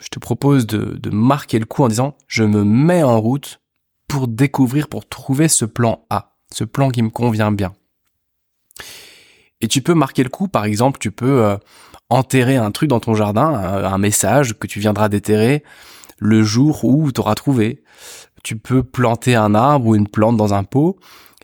je 0.02 0.08
te 0.08 0.18
propose 0.18 0.66
de, 0.66 0.98
de 0.98 1.10
marquer 1.10 1.58
le 1.58 1.64
coup 1.64 1.82
en 1.82 1.88
disant, 1.88 2.16
je 2.26 2.44
me 2.44 2.62
mets 2.62 3.02
en 3.02 3.20
route 3.20 3.59
pour 4.10 4.28
découvrir, 4.28 4.88
pour 4.88 5.08
trouver 5.08 5.48
ce 5.48 5.64
plan 5.64 6.04
A, 6.10 6.36
ce 6.52 6.64
plan 6.64 6.90
qui 6.90 7.02
me 7.02 7.10
convient 7.10 7.52
bien. 7.52 7.72
Et 9.60 9.68
tu 9.68 9.82
peux 9.82 9.94
marquer 9.94 10.22
le 10.22 10.30
coup, 10.30 10.48
par 10.48 10.64
exemple, 10.64 10.98
tu 10.98 11.10
peux 11.10 11.44
euh, 11.44 11.56
enterrer 12.08 12.56
un 12.56 12.70
truc 12.70 12.88
dans 12.88 13.00
ton 13.00 13.14
jardin, 13.14 13.46
un, 13.46 13.84
un 13.84 13.98
message 13.98 14.58
que 14.58 14.66
tu 14.66 14.80
viendras 14.80 15.08
déterrer 15.08 15.62
le 16.18 16.42
jour 16.42 16.84
où 16.84 17.10
tu 17.12 17.20
auras 17.20 17.34
trouvé 17.34 17.82
tu 18.42 18.56
peux 18.56 18.82
planter 18.82 19.34
un 19.34 19.54
arbre 19.54 19.88
ou 19.88 19.94
une 19.94 20.08
plante 20.08 20.36
dans 20.36 20.54
un 20.54 20.64
pot 20.64 20.98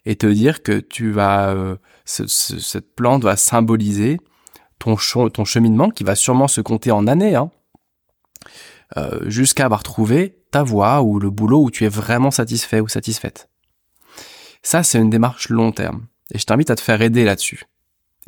et 0.04 0.16
te 0.16 0.26
dire 0.26 0.62
que 0.62 0.78
tu 0.78 1.10
vas 1.10 1.50
euh, 1.50 1.76
cette 2.04 2.94
plante 2.94 3.24
va 3.24 3.36
symboliser 3.36 4.20
ton 4.78 4.96
ton 5.32 5.44
cheminement 5.44 5.90
qui 5.90 6.04
va 6.04 6.14
sûrement 6.14 6.48
se 6.48 6.60
compter 6.60 6.90
en 6.90 7.06
années 7.06 7.34
hein. 7.34 7.50
Euh, 8.96 9.28
jusqu'à 9.28 9.64
avoir 9.64 9.82
trouvé 9.82 10.38
ta 10.50 10.62
voie 10.62 11.02
ou 11.02 11.18
le 11.18 11.30
boulot 11.30 11.64
où 11.64 11.70
tu 11.70 11.84
es 11.84 11.88
vraiment 11.88 12.30
satisfait 12.30 12.80
ou 12.80 12.88
satisfaite. 12.88 13.48
Ça, 14.62 14.82
c'est 14.82 14.98
une 14.98 15.10
démarche 15.10 15.48
long 15.48 15.72
terme. 15.72 16.06
Et 16.32 16.38
je 16.38 16.44
t'invite 16.44 16.70
à 16.70 16.76
te 16.76 16.80
faire 16.80 17.02
aider 17.02 17.24
là-dessus. 17.24 17.64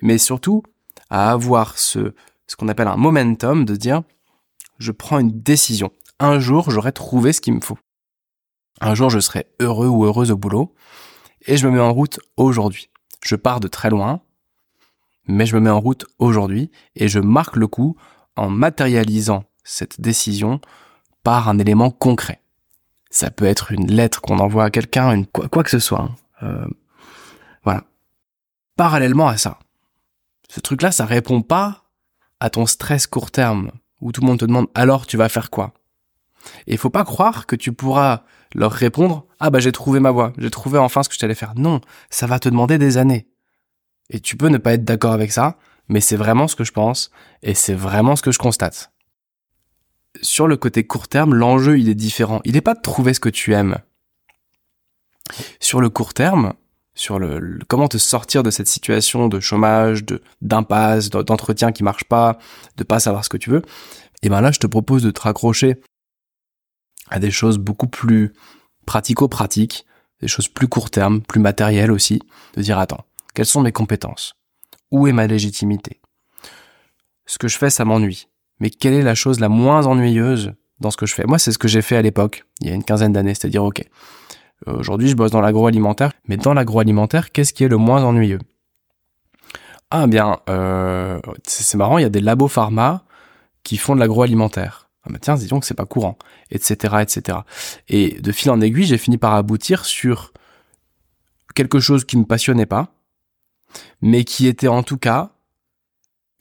Mais 0.03 0.19
surtout, 0.19 0.63
à 1.11 1.31
avoir 1.31 1.79
ce, 1.79 2.15
ce 2.47 2.57
qu'on 2.57 2.69
appelle 2.69 2.89
un 2.89 2.97
momentum 2.97 3.65
de 3.65 3.77
dire, 3.77 4.03
je 4.79 4.93
prends 4.93 5.19
une 5.19 5.41
décision. 5.41 5.91
Un 6.19 6.39
jour, 6.39 6.71
j'aurai 6.71 6.93
trouvé 6.93 7.33
ce 7.33 7.41
qu'il 7.41 7.55
me 7.55 7.61
faut. 7.61 7.79
Un 8.81 8.95
jour, 8.95 9.11
je 9.11 9.21
serai 9.21 9.47
heureux 9.61 9.89
ou 9.89 10.05
heureuse 10.05 10.31
au 10.31 10.37
boulot. 10.37 10.75
Et 11.47 11.57
je 11.57 11.67
me 11.67 11.73
mets 11.73 11.81
en 11.81 11.93
route 11.93 12.21
aujourd'hui. 12.37 12.91
Je 13.25 13.37
pars 13.37 13.61
de 13.61 13.69
très 13.69 13.91
loin, 13.91 14.23
mais 15.27 15.47
je 15.47 15.55
me 15.57 15.61
mets 15.61 15.71
en 15.71 15.81
route 15.81 16.07
aujourd'hui 16.19 16.71
et 16.95 17.09
je 17.09 17.21
marque 17.21 17.57
le 17.57 17.67
coup 17.67 17.97
en 18.37 18.49
matérialisant 18.49 19.45
cette 19.69 20.01
décision 20.01 20.61
par 21.23 21.49
un 21.49 21.59
élément 21.59 21.91
concret. 21.91 22.41
Ça 23.11 23.31
peut 23.31 23.45
être 23.45 23.73
une 23.73 23.91
lettre 23.91 24.21
qu'on 24.21 24.39
envoie 24.39 24.65
à 24.65 24.71
quelqu'un, 24.71 25.13
une 25.13 25.27
quoi, 25.27 25.63
que 25.63 25.71
ce 25.71 25.79
soit. 25.79 26.01
Hein. 26.01 26.17
Euh, 26.43 26.67
voilà. 27.65 27.85
Parallèlement 28.77 29.29
à 29.29 29.37
ça, 29.37 29.59
ce 30.49 30.61
truc-là, 30.61 30.91
ça 30.93 31.05
répond 31.05 31.43
pas 31.43 31.85
à 32.41 32.51
ton 32.51 32.67
stress 32.67 33.07
court 33.07 33.31
terme 33.31 33.71
où 34.01 34.13
tout 34.13 34.21
le 34.21 34.27
monde 34.27 34.39
te 34.39 34.45
demande 34.45 34.69
alors 34.75 35.07
tu 35.07 35.17
vas 35.17 35.29
faire 35.29 35.51
quoi? 35.51 35.75
Et 36.67 36.73
il 36.73 36.79
faut 36.79 36.91
pas 36.91 37.05
croire 37.05 37.47
que 37.47 37.57
tu 37.57 37.73
pourras 37.73 38.23
leur 38.55 38.73
répondre 38.73 39.27
ah 39.41 39.51
bah 39.51 39.61
j'ai 39.61 39.73
trouvé 39.73 40.01
ma 40.01 40.11
voie, 40.11 40.33
j'ai 40.39 40.51
trouvé 40.51 40.79
enfin 40.79 41.03
ce 41.03 41.09
que 41.09 41.15
je 41.15 41.21
t'allais 41.21 41.35
faire. 41.35 41.55
Non, 41.57 41.81
ça 42.11 42.27
va 42.27 42.39
te 42.39 42.49
demander 42.49 42.79
des 42.79 42.97
années. 42.97 43.29
Et 44.11 44.21
tu 44.21 44.37
peux 44.37 44.49
ne 44.49 44.59
pas 44.59 44.75
être 44.75 44.85
d'accord 44.85 45.13
avec 45.13 45.33
ça, 45.33 45.59
mais 45.89 46.01
c'est 46.01 46.17
vraiment 46.17 46.49
ce 46.49 46.57
que 46.57 46.65
je 46.65 46.73
pense 46.73 47.11
et 47.43 47.55
c'est 47.55 47.75
vraiment 47.75 48.17
ce 48.17 48.23
que 48.23 48.33
je 48.33 48.39
constate. 48.39 48.93
Sur 50.23 50.47
le 50.47 50.57
côté 50.57 50.87
court 50.87 51.09
terme, 51.09 51.35
l'enjeu 51.35 51.79
il 51.79 51.89
est 51.89 51.95
différent. 51.95 52.41
Il 52.45 52.55
n'est 52.55 52.61
pas 52.61 52.75
de 52.75 52.81
trouver 52.81 53.15
ce 53.15 53.21
que 53.21 53.29
tu 53.29 53.53
aimes. 53.55 53.79
Sur 55.61 55.81
le 55.81 55.91
court 55.91 56.15
terme, 56.15 56.55
sur 56.95 57.19
le, 57.19 57.59
comment 57.69 57.89
te 57.89 57.99
sortir 57.99 58.43
de 58.43 58.51
cette 58.51 58.69
situation 58.69 59.29
de 59.29 59.41
chômage, 59.41 60.05
de 60.05 60.23
d'impasse, 60.41 61.11
d'entretien 61.11 61.71
qui 61.71 61.85
marche 61.85 62.05
pas, 62.05 62.39
de 62.77 62.85
pas 62.85 62.99
savoir 62.99 63.25
ce 63.25 63.29
que 63.29 63.37
tu 63.37 63.51
veux, 63.51 63.63
et 64.23 64.29
ben 64.29 64.41
là 64.41 64.51
je 64.51 64.59
te 64.59 64.67
propose 64.67 65.03
de 65.03 65.11
te 65.11 65.21
raccrocher 65.21 65.77
à 67.09 67.21
des 67.21 67.31
choses 67.31 67.59
beaucoup 67.59 67.89
plus 67.89 68.33
pratico-pratiques, 68.87 69.87
des 70.21 70.29
choses 70.29 70.49
plus 70.49 70.67
court 70.67 70.91
terme, 70.91 71.21
plus 71.21 71.41
matérielles 71.41 71.93
aussi, 71.93 72.21
de 72.55 72.63
dire 72.63 72.79
attends, 72.79 73.05
quelles 73.35 73.47
sont 73.47 73.61
mes 73.61 73.73
compétences? 73.73 74.35
Où 74.91 75.07
est 75.07 75.13
ma 75.13 75.27
légitimité? 75.27 76.01
Ce 77.27 77.39
que 77.39 77.47
je 77.47 77.59
fais, 77.59 77.71
ça 77.71 77.85
m'ennuie. 77.85 78.29
Mais 78.61 78.71
quelle 78.71 78.95
est 78.95 79.03
la 79.03 79.15
chose 79.15 79.41
la 79.41 79.49
moins 79.49 79.87
ennuyeuse 79.87 80.53
dans 80.81 80.91
ce 80.91 80.97
que 80.97 81.07
je 81.07 81.15
fais? 81.15 81.25
Moi, 81.27 81.39
c'est 81.39 81.53
ce 81.53 81.59
que 81.59 81.69
j'ai 81.69 81.83
fait 81.83 81.97
à 81.97 82.03
l'époque, 82.03 82.45
il 82.61 82.69
y 82.69 82.71
a 82.71 82.75
une 82.75 82.85
quinzaine 82.85 83.13
d'années, 83.13 83.35
c'est-à-dire 83.35 83.65
ok, 83.65 83.83
aujourd'hui 84.67 85.09
je 85.09 85.17
bosse 85.17 85.31
dans 85.31 85.41
l'agroalimentaire, 85.41 86.13
mais 86.27 86.37
dans 86.37 86.55
l'agroalimentaire, 86.55 87.33
qu'est-ce 87.33 87.53
qui 87.53 87.65
est 87.65 87.69
le 87.69 87.77
moins 87.77 88.05
ennuyeux? 88.05 88.41
Ah 89.91 90.07
bien, 90.07 90.39
euh, 90.51 91.19
c'est 91.45 91.79
marrant, 91.79 91.99
il 91.99 92.03
y 92.03 92.05
a 92.05 92.11
des 92.11 92.21
labos 92.21 92.49
pharma 92.49 93.05
qui 93.63 93.79
font 93.79 93.95
de 93.95 94.01
l'agroalimentaire 94.01 94.89
ah 95.09 95.13
bah 95.13 95.19
tiens, 95.21 95.37
disons 95.37 95.59
que 95.59 95.67
c'est 95.67 95.75
pas 95.75 95.87
courant, 95.87 96.19
etc., 96.51 96.97
etc. 97.01 97.39
Et 97.89 98.21
de 98.21 98.33
fil 98.33 98.51
en 98.51 98.61
aiguille, 98.61 98.85
j'ai 98.85 98.99
fini 98.99 99.17
par 99.17 99.35
aboutir 99.35 99.87
sur 99.87 100.33
quelque 101.55 101.81
chose 101.81 102.05
qui 102.05 102.19
me 102.19 102.25
passionnait 102.25 102.67
pas, 102.67 102.93
mais 104.03 104.25
qui 104.25 104.47
était 104.47 104.69
en 104.69 104.83
tout 104.83 104.99
cas 104.99 105.31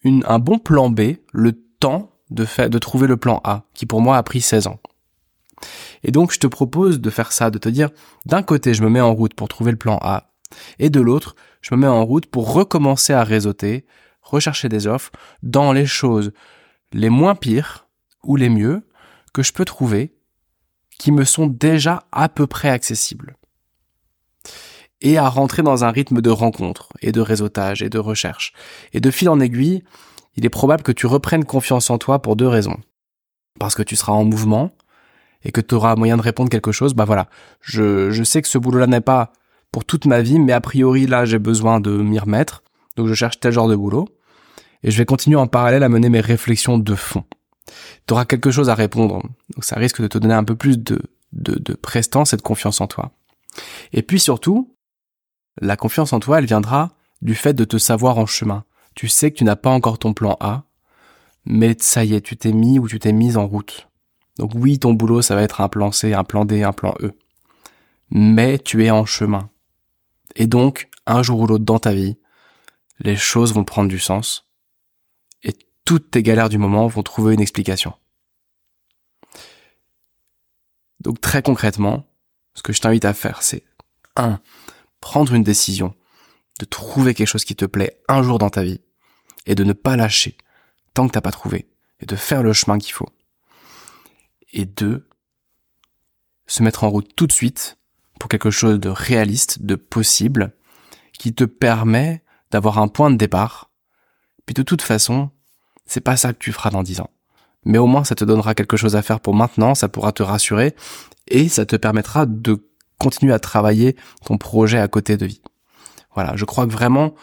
une, 0.03 0.23
un 0.27 0.39
bon 0.39 0.59
plan 0.59 0.89
B, 0.89 1.17
le 1.31 1.53
temps 1.79 2.11
de, 2.29 2.45
faire, 2.45 2.69
de 2.69 2.77
trouver 2.77 3.07
le 3.07 3.17
plan 3.17 3.41
A, 3.43 3.63
qui 3.73 3.85
pour 3.85 4.01
moi 4.01 4.17
a 4.17 4.23
pris 4.23 4.41
16 4.41 4.67
ans. 4.67 4.79
Et 6.03 6.11
donc 6.11 6.31
je 6.31 6.39
te 6.39 6.47
propose 6.47 6.99
de 6.99 7.09
faire 7.09 7.31
ça, 7.31 7.49
de 7.49 7.57
te 7.57 7.69
dire, 7.69 7.89
d'un 8.25 8.43
côté 8.43 8.73
je 8.73 8.83
me 8.83 8.89
mets 8.89 9.01
en 9.01 9.13
route 9.13 9.33
pour 9.33 9.47
trouver 9.47 9.71
le 9.71 9.77
plan 9.77 9.97
A, 10.01 10.31
et 10.79 10.89
de 10.89 11.01
l'autre 11.01 11.35
je 11.61 11.73
me 11.73 11.81
mets 11.81 11.87
en 11.87 12.05
route 12.05 12.27
pour 12.27 12.53
recommencer 12.53 13.13
à 13.13 13.23
réseauter, 13.23 13.85
rechercher 14.21 14.69
des 14.69 14.87
offres 14.87 15.11
dans 15.41 15.73
les 15.73 15.85
choses 15.85 16.31
les 16.93 17.09
moins 17.09 17.35
pires, 17.35 17.87
ou 18.27 18.35
les 18.35 18.49
mieux 18.49 18.83
que 19.33 19.41
je 19.41 19.53
peux 19.53 19.65
trouver 19.65 20.13
qui 20.99 21.11
me 21.11 21.23
sont 21.23 21.47
déjà 21.47 22.03
à 22.11 22.29
peu 22.29 22.45
près 22.45 22.69
accessibles. 22.69 23.37
Et 25.01 25.17
à 25.17 25.29
rentrer 25.29 25.61
dans 25.61 25.85
un 25.85 25.91
rythme 25.91 26.21
de 26.21 26.29
rencontre 26.29 26.89
et 27.01 27.11
de 27.11 27.21
réseautage 27.21 27.83
et 27.83 27.89
de 27.89 27.99
recherche. 27.99 28.53
Et 28.93 28.99
de 28.99 29.11
fil 29.11 29.29
en 29.29 29.39
aiguille, 29.39 29.83
il 30.37 30.45
est 30.45 30.49
probable 30.49 30.83
que 30.83 30.91
tu 30.91 31.05
reprennes 31.05 31.45
confiance 31.45 31.89
en 31.89 31.97
toi 31.97 32.21
pour 32.21 32.35
deux 32.35 32.47
raisons. 32.47 32.77
Parce 33.59 33.75
que 33.75 33.83
tu 33.83 33.95
seras 33.95 34.13
en 34.13 34.23
mouvement 34.23 34.71
et 35.43 35.51
que 35.51 35.61
tu 35.61 35.75
auras 35.75 35.95
moyen 35.95 36.17
de 36.17 36.21
répondre 36.21 36.49
quelque 36.49 36.71
chose, 36.71 36.93
bah 36.93 37.05
voilà, 37.05 37.27
je, 37.61 38.23
sais 38.23 38.41
que 38.41 38.47
ce 38.47 38.57
boulot-là 38.57 38.87
n'est 38.87 39.01
pas 39.01 39.33
pour 39.71 39.85
toute 39.85 40.05
ma 40.05 40.21
vie, 40.21 40.39
mais 40.39 40.53
a 40.53 40.61
priori 40.61 41.05
là 41.05 41.25
j'ai 41.25 41.39
besoin 41.39 41.79
de 41.79 41.91
m'y 41.91 42.17
remettre, 42.17 42.63
donc 42.95 43.07
je 43.07 43.13
cherche 43.13 43.39
tel 43.39 43.51
genre 43.51 43.67
de 43.67 43.75
boulot, 43.75 44.07
et 44.83 44.91
je 44.91 44.97
vais 44.97 45.05
continuer 45.05 45.35
en 45.35 45.47
parallèle 45.47 45.83
à 45.83 45.89
mener 45.89 46.09
mes 46.09 46.21
réflexions 46.21 46.77
de 46.77 46.95
fond 46.95 47.23
tu 48.07 48.13
auras 48.13 48.25
quelque 48.25 48.51
chose 48.51 48.69
à 48.69 48.75
répondre. 48.75 49.21
Donc 49.55 49.63
ça 49.63 49.75
risque 49.75 50.01
de 50.01 50.07
te 50.07 50.17
donner 50.17 50.33
un 50.33 50.43
peu 50.43 50.55
plus 50.55 50.77
de, 50.77 51.01
de, 51.33 51.55
de 51.59 51.73
prestance 51.73 52.33
et 52.33 52.37
de 52.37 52.41
confiance 52.41 52.81
en 52.81 52.87
toi. 52.87 53.11
Et 53.93 54.01
puis 54.01 54.19
surtout, 54.19 54.75
la 55.61 55.75
confiance 55.75 56.13
en 56.13 56.19
toi, 56.19 56.39
elle 56.39 56.45
viendra 56.45 56.91
du 57.21 57.35
fait 57.35 57.53
de 57.53 57.65
te 57.65 57.77
savoir 57.77 58.17
en 58.17 58.25
chemin. 58.25 58.63
Tu 58.97 59.07
sais 59.07 59.31
que 59.31 59.37
tu 59.37 59.45
n'as 59.45 59.55
pas 59.55 59.69
encore 59.69 59.99
ton 59.99 60.13
plan 60.13 60.35
A, 60.41 60.65
mais 61.45 61.77
ça 61.79 62.03
y 62.03 62.15
est, 62.15 62.21
tu 62.21 62.35
t'es 62.35 62.51
mis 62.51 62.79
ou 62.79 62.89
tu 62.89 62.99
t'es 62.99 63.13
mise 63.13 63.37
en 63.37 63.47
route. 63.47 63.87
Donc 64.37 64.51
oui, 64.55 64.79
ton 64.79 64.93
boulot, 64.93 65.21
ça 65.21 65.35
va 65.35 65.43
être 65.43 65.61
un 65.61 65.69
plan 65.69 65.93
C, 65.93 66.13
un 66.13 66.25
plan 66.25 66.43
D, 66.43 66.63
un 66.63 66.73
plan 66.73 66.93
E. 67.01 67.13
Mais 68.09 68.59
tu 68.59 68.83
es 68.83 68.91
en 68.91 69.05
chemin. 69.05 69.49
Et 70.35 70.47
donc, 70.47 70.89
un 71.05 71.23
jour 71.23 71.39
ou 71.39 71.47
l'autre 71.47 71.63
dans 71.63 71.79
ta 71.79 71.93
vie, 71.93 72.17
les 72.99 73.15
choses 73.15 73.53
vont 73.53 73.63
prendre 73.63 73.87
du 73.87 73.99
sens 73.99 74.47
toutes 75.87 76.11
tes 76.11 76.21
galères 76.21 76.49
du 76.49 76.57
moment 76.57 76.85
vont 76.87 77.01
trouver 77.01 77.33
une 77.33 77.39
explication. 77.39 77.93
Donc 80.99 81.21
très 81.21 81.41
concrètement, 81.41 82.05
ce 82.55 82.61
que 82.61 82.73
je 82.73 82.81
t'invite 82.81 83.05
à 83.05 83.13
faire, 83.13 83.41
c'est 83.41 83.63
1. 84.17 84.41
Prendre 84.99 85.33
une 85.33 85.43
décision, 85.43 85.95
de 86.59 86.65
trouver 86.65 87.13
quelque 87.13 87.29
chose 87.29 87.45
qui 87.45 87.55
te 87.55 87.63
plaît 87.63 88.01
un 88.09 88.21
jour 88.21 88.37
dans 88.37 88.49
ta 88.49 88.63
vie, 88.63 88.81
et 89.47 89.55
de 89.55 89.63
ne 89.63 89.73
pas 89.73 89.95
lâcher 89.95 90.37
tant 90.93 91.07
que 91.07 91.13
t'as 91.13 91.21
pas 91.21 91.31
trouvé, 91.31 91.67
et 91.99 92.05
de 92.05 92.15
faire 92.15 92.43
le 92.43 92.53
chemin 92.53 92.77
qu'il 92.77 92.93
faut. 92.93 93.09
Et 94.51 94.65
2. 94.65 95.07
Se 96.47 96.63
mettre 96.63 96.83
en 96.83 96.89
route 96.89 97.15
tout 97.15 97.27
de 97.27 97.31
suite 97.31 97.77
pour 98.19 98.29
quelque 98.29 98.51
chose 98.51 98.79
de 98.79 98.89
réaliste, 98.89 99.61
de 99.61 99.75
possible, 99.75 100.53
qui 101.13 101.33
te 101.33 101.43
permet 101.43 102.23
d'avoir 102.51 102.79
un 102.79 102.87
point 102.87 103.11
de 103.11 103.15
départ. 103.15 103.71
Puis 104.45 104.53
de 104.53 104.63
toute 104.63 104.81
façon, 104.81 105.29
c'est 105.85 106.01
pas 106.01 106.17
ça 106.17 106.33
que 106.33 106.39
tu 106.39 106.51
feras 106.51 106.69
dans 106.69 106.83
dix 106.83 106.99
ans. 106.99 107.09
Mais 107.63 107.77
au 107.77 107.85
moins, 107.85 108.03
ça 108.03 108.15
te 108.15 108.23
donnera 108.23 108.55
quelque 108.55 108.77
chose 108.77 108.95
à 108.95 109.01
faire 109.01 109.19
pour 109.19 109.35
maintenant, 109.35 109.75
ça 109.75 109.89
pourra 109.89 110.11
te 110.13 110.23
rassurer, 110.23 110.75
et 111.27 111.49
ça 111.49 111.65
te 111.65 111.75
permettra 111.75 112.25
de 112.25 112.65
continuer 112.97 113.33
à 113.33 113.39
travailler 113.39 113.95
ton 114.25 114.37
projet 114.37 114.79
à 114.79 114.87
côté 114.87 115.17
de 115.17 115.25
vie. 115.25 115.41
Voilà, 116.15 116.35
je 116.35 116.45
crois 116.45 116.65
que 116.65 116.71
vraiment, 116.71 117.13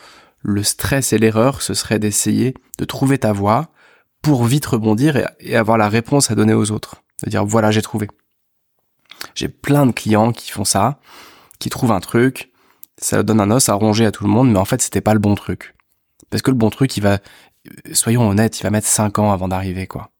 le 0.45 0.63
stress 0.63 1.13
et 1.13 1.19
l'erreur, 1.19 1.63
ce 1.63 1.75
serait 1.75 1.99
d'essayer 1.99 2.55
de 2.79 2.85
trouver 2.85 3.19
ta 3.19 3.33
voie 3.33 3.71
pour 4.21 4.45
vite 4.45 4.67
rebondir 4.67 5.17
et, 5.41 5.57
avoir 5.57 5.79
la 5.79 5.89
réponse 5.89 6.31
à 6.31 6.35
donner 6.35 6.53
aux 6.53 6.71
autres. 6.71 7.03
De 7.25 7.31
dire, 7.31 7.45
voilà, 7.45 7.71
j'ai 7.71 7.83
trouvé. 7.83 8.09
J'ai 9.35 9.49
plein 9.49 9.87
de 9.87 9.93
clients 9.93 10.33
qui 10.33 10.51
font 10.51 10.65
ça, 10.65 11.01
qui 11.59 11.71
trouvent 11.71 11.93
un 11.93 12.01
truc, 12.01 12.53
ça 12.99 13.23
donne 13.23 13.41
un 13.41 13.51
os 13.51 13.69
à 13.71 13.75
ronger 13.75 14.05
à 14.05 14.13
tout 14.13 14.25
le 14.25 14.31
monde, 14.31 14.51
mais 14.51 14.59
en 14.59 14.67
fait, 14.67 14.83
c'était 14.83 15.01
pas 15.01 15.15
le 15.15 15.19
bon 15.19 15.35
truc. 15.35 15.75
Parce 16.29 16.43
que 16.43 16.51
le 16.51 16.57
bon 16.57 16.69
truc, 16.69 16.95
il 16.97 17.01
va, 17.01 17.19
soyons 17.93 18.29
honnêtes, 18.29 18.61
il 18.61 18.65
va 18.65 18.71
mettre 18.71 18.87
5 18.87 19.19
ans 19.19 19.33
avant 19.33 19.49
d'arriver, 19.49 19.87
quoi. 19.87 20.11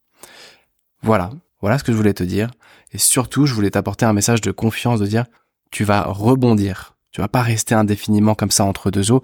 Voilà. 1.03 1.31
Voilà 1.61 1.79
ce 1.79 1.85
que 1.85 1.93
je 1.93 1.97
voulais 1.97 2.15
te 2.15 2.25
dire. 2.25 2.51
Et 2.93 2.99
surtout, 2.99 3.45
je 3.45 3.55
voulais 3.55 3.71
t'apporter 3.71 4.07
un 4.07 4.13
message 4.15 4.41
de 4.41 4.51
confiance, 4.51 5.01
de 5.01 5.07
dire, 5.07 5.27
tu 5.71 5.85
vas 5.85 6.03
rebondir. 6.03 6.97
Tu 7.11 7.21
vas 7.21 7.29
pas 7.29 7.43
rester 7.43 7.75
indéfiniment 7.75 8.35
comme 8.35 8.51
ça 8.51 8.65
entre 8.65 8.91
deux 8.91 9.13
eaux. 9.13 9.23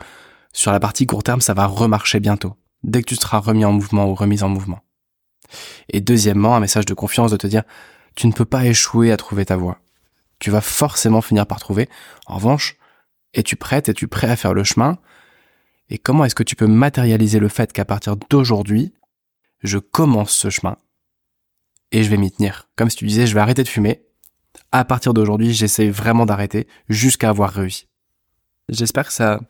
Sur 0.53 0.73
la 0.73 0.81
partie 0.81 1.07
court 1.07 1.23
terme, 1.23 1.41
ça 1.41 1.55
va 1.55 1.67
remarcher 1.67 2.21
bientôt. 2.21 2.57
Dès 2.83 3.03
que 3.03 3.09
tu 3.09 3.17
seras 3.17 3.39
remis 3.39 3.65
en 3.65 3.73
mouvement 3.73 4.09
ou 4.09 4.15
remise 4.15 4.43
en 4.43 4.49
mouvement. 4.49 4.81
Et 5.89 6.01
deuxièmement, 6.01 6.57
un 6.57 6.61
message 6.61 6.87
de 6.87 6.95
confiance 6.95 7.31
de 7.31 7.37
te 7.37 7.47
dire, 7.47 7.63
tu 8.15 8.27
ne 8.27 8.33
peux 8.33 8.45
pas 8.45 8.67
échouer 8.67 9.13
à 9.13 9.17
trouver 9.17 9.45
ta 9.45 9.57
voie. 9.57 9.81
Tu 10.39 10.51
vas 10.51 10.61
forcément 10.61 11.21
finir 11.21 11.47
par 11.47 11.61
trouver. 11.61 11.89
En 12.27 12.37
revanche, 12.37 12.77
es-tu 13.35 13.57
prête, 13.57 13.89
es-tu 13.89 14.09
prêt 14.09 14.31
à 14.31 14.37
faire 14.37 14.55
le 14.55 14.65
chemin? 14.65 14.99
Et 15.91 15.99
comment 15.99 16.25
est-ce 16.25 16.35
que 16.35 16.43
tu 16.43 16.57
peux 16.57 16.67
matérialiser 16.67 17.39
le 17.39 17.49
fait 17.49 17.73
qu'à 17.73 17.85
partir 17.85 18.17
d'aujourd'hui, 18.17 18.95
je 19.63 19.79
commence 19.79 20.33
ce 20.33 20.51
chemin 20.51 20.79
et 21.93 22.03
je 22.03 22.11
vais 22.11 22.17
m'y 22.17 22.31
tenir? 22.31 22.69
Comme 22.77 22.91
si 22.91 22.97
tu 22.97 23.07
disais, 23.07 23.27
je 23.27 23.35
vais 23.35 23.41
arrêter 23.41 23.63
de 23.63 23.69
fumer. 23.69 24.03
À 24.73 24.85
partir 24.85 25.15
d'aujourd'hui, 25.15 25.53
j'essaie 25.53 25.91
vraiment 25.91 26.27
d'arrêter 26.27 26.67
jusqu'à 26.89 27.29
avoir 27.29 27.51
réussi. 27.51 27.89
J'espère 28.69 29.07
que 29.07 29.13
ça 29.13 29.41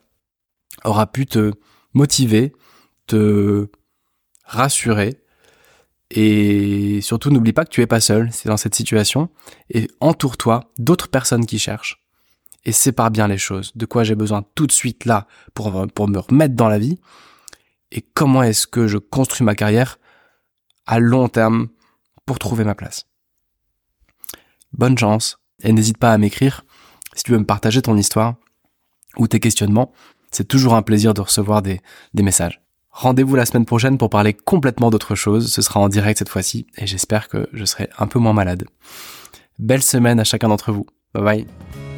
aura 0.83 1.07
pu 1.07 1.25
te 1.25 1.51
motiver, 1.93 2.53
te 3.07 3.67
rassurer 4.45 5.21
Et 6.13 6.99
surtout, 7.01 7.29
n'oublie 7.29 7.53
pas 7.53 7.63
que 7.63 7.69
tu 7.69 7.81
es 7.81 7.87
pas 7.87 8.01
seul, 8.01 8.29
c'est 8.33 8.49
dans 8.49 8.57
cette 8.57 8.75
situation. 8.75 9.29
Et 9.69 9.89
entoure-toi 10.01 10.71
d'autres 10.77 11.07
personnes 11.07 11.45
qui 11.45 11.57
cherchent. 11.57 12.03
Et 12.65 12.73
sépare 12.73 13.11
bien 13.11 13.27
les 13.27 13.37
choses. 13.37 13.71
De 13.75 13.85
quoi 13.85 14.03
j'ai 14.03 14.15
besoin 14.15 14.43
tout 14.55 14.67
de 14.67 14.71
suite 14.71 15.05
là 15.05 15.25
pour, 15.53 15.87
pour 15.93 16.07
me 16.09 16.19
remettre 16.19 16.53
dans 16.53 16.67
la 16.67 16.79
vie. 16.79 16.99
Et 17.91 18.01
comment 18.01 18.43
est-ce 18.43 18.67
que 18.67 18.87
je 18.87 18.97
construis 18.97 19.45
ma 19.45 19.55
carrière 19.55 19.99
à 20.85 20.99
long 20.99 21.29
terme 21.29 21.69
pour 22.25 22.39
trouver 22.39 22.65
ma 22.65 22.75
place? 22.75 23.05
Bonne 24.73 24.97
chance. 24.97 25.37
Et 25.63 25.71
n'hésite 25.71 25.97
pas 25.97 26.11
à 26.11 26.17
m'écrire 26.17 26.65
si 27.15 27.23
tu 27.23 27.31
veux 27.31 27.39
me 27.39 27.45
partager 27.45 27.81
ton 27.81 27.97
histoire 27.97 28.35
ou 29.17 29.27
tes 29.27 29.39
questionnements. 29.39 29.93
C'est 30.31 30.47
toujours 30.47 30.75
un 30.75 30.81
plaisir 30.81 31.13
de 31.13 31.21
recevoir 31.21 31.61
des, 31.61 31.81
messages. 32.15 32.61
Rendez-vous 32.89 33.35
la 33.35 33.45
semaine 33.45 33.65
prochaine 33.65 33.97
pour 33.97 34.09
parler 34.09 34.33
complètement 34.33 34.89
d'autre 34.89 35.15
chose. 35.15 35.51
Ce 35.51 35.61
sera 35.61 35.79
en 35.79 35.89
direct 35.89 36.19
cette 36.19 36.29
fois-ci 36.29 36.67
et 36.77 36.87
j'espère 36.87 37.27
que 37.29 37.47
je 37.53 37.65
serai 37.65 37.89
un 37.97 38.07
peu 38.07 38.19
moins 38.19 38.33
malade. 38.33 38.65
Belle 39.59 39.83
semaine 39.83 40.19
à 40.19 40.23
chacun 40.23 40.49
d'entre 40.49 40.71
vous. 40.71 40.85
Bye 41.13 41.23
bye. 41.23 41.90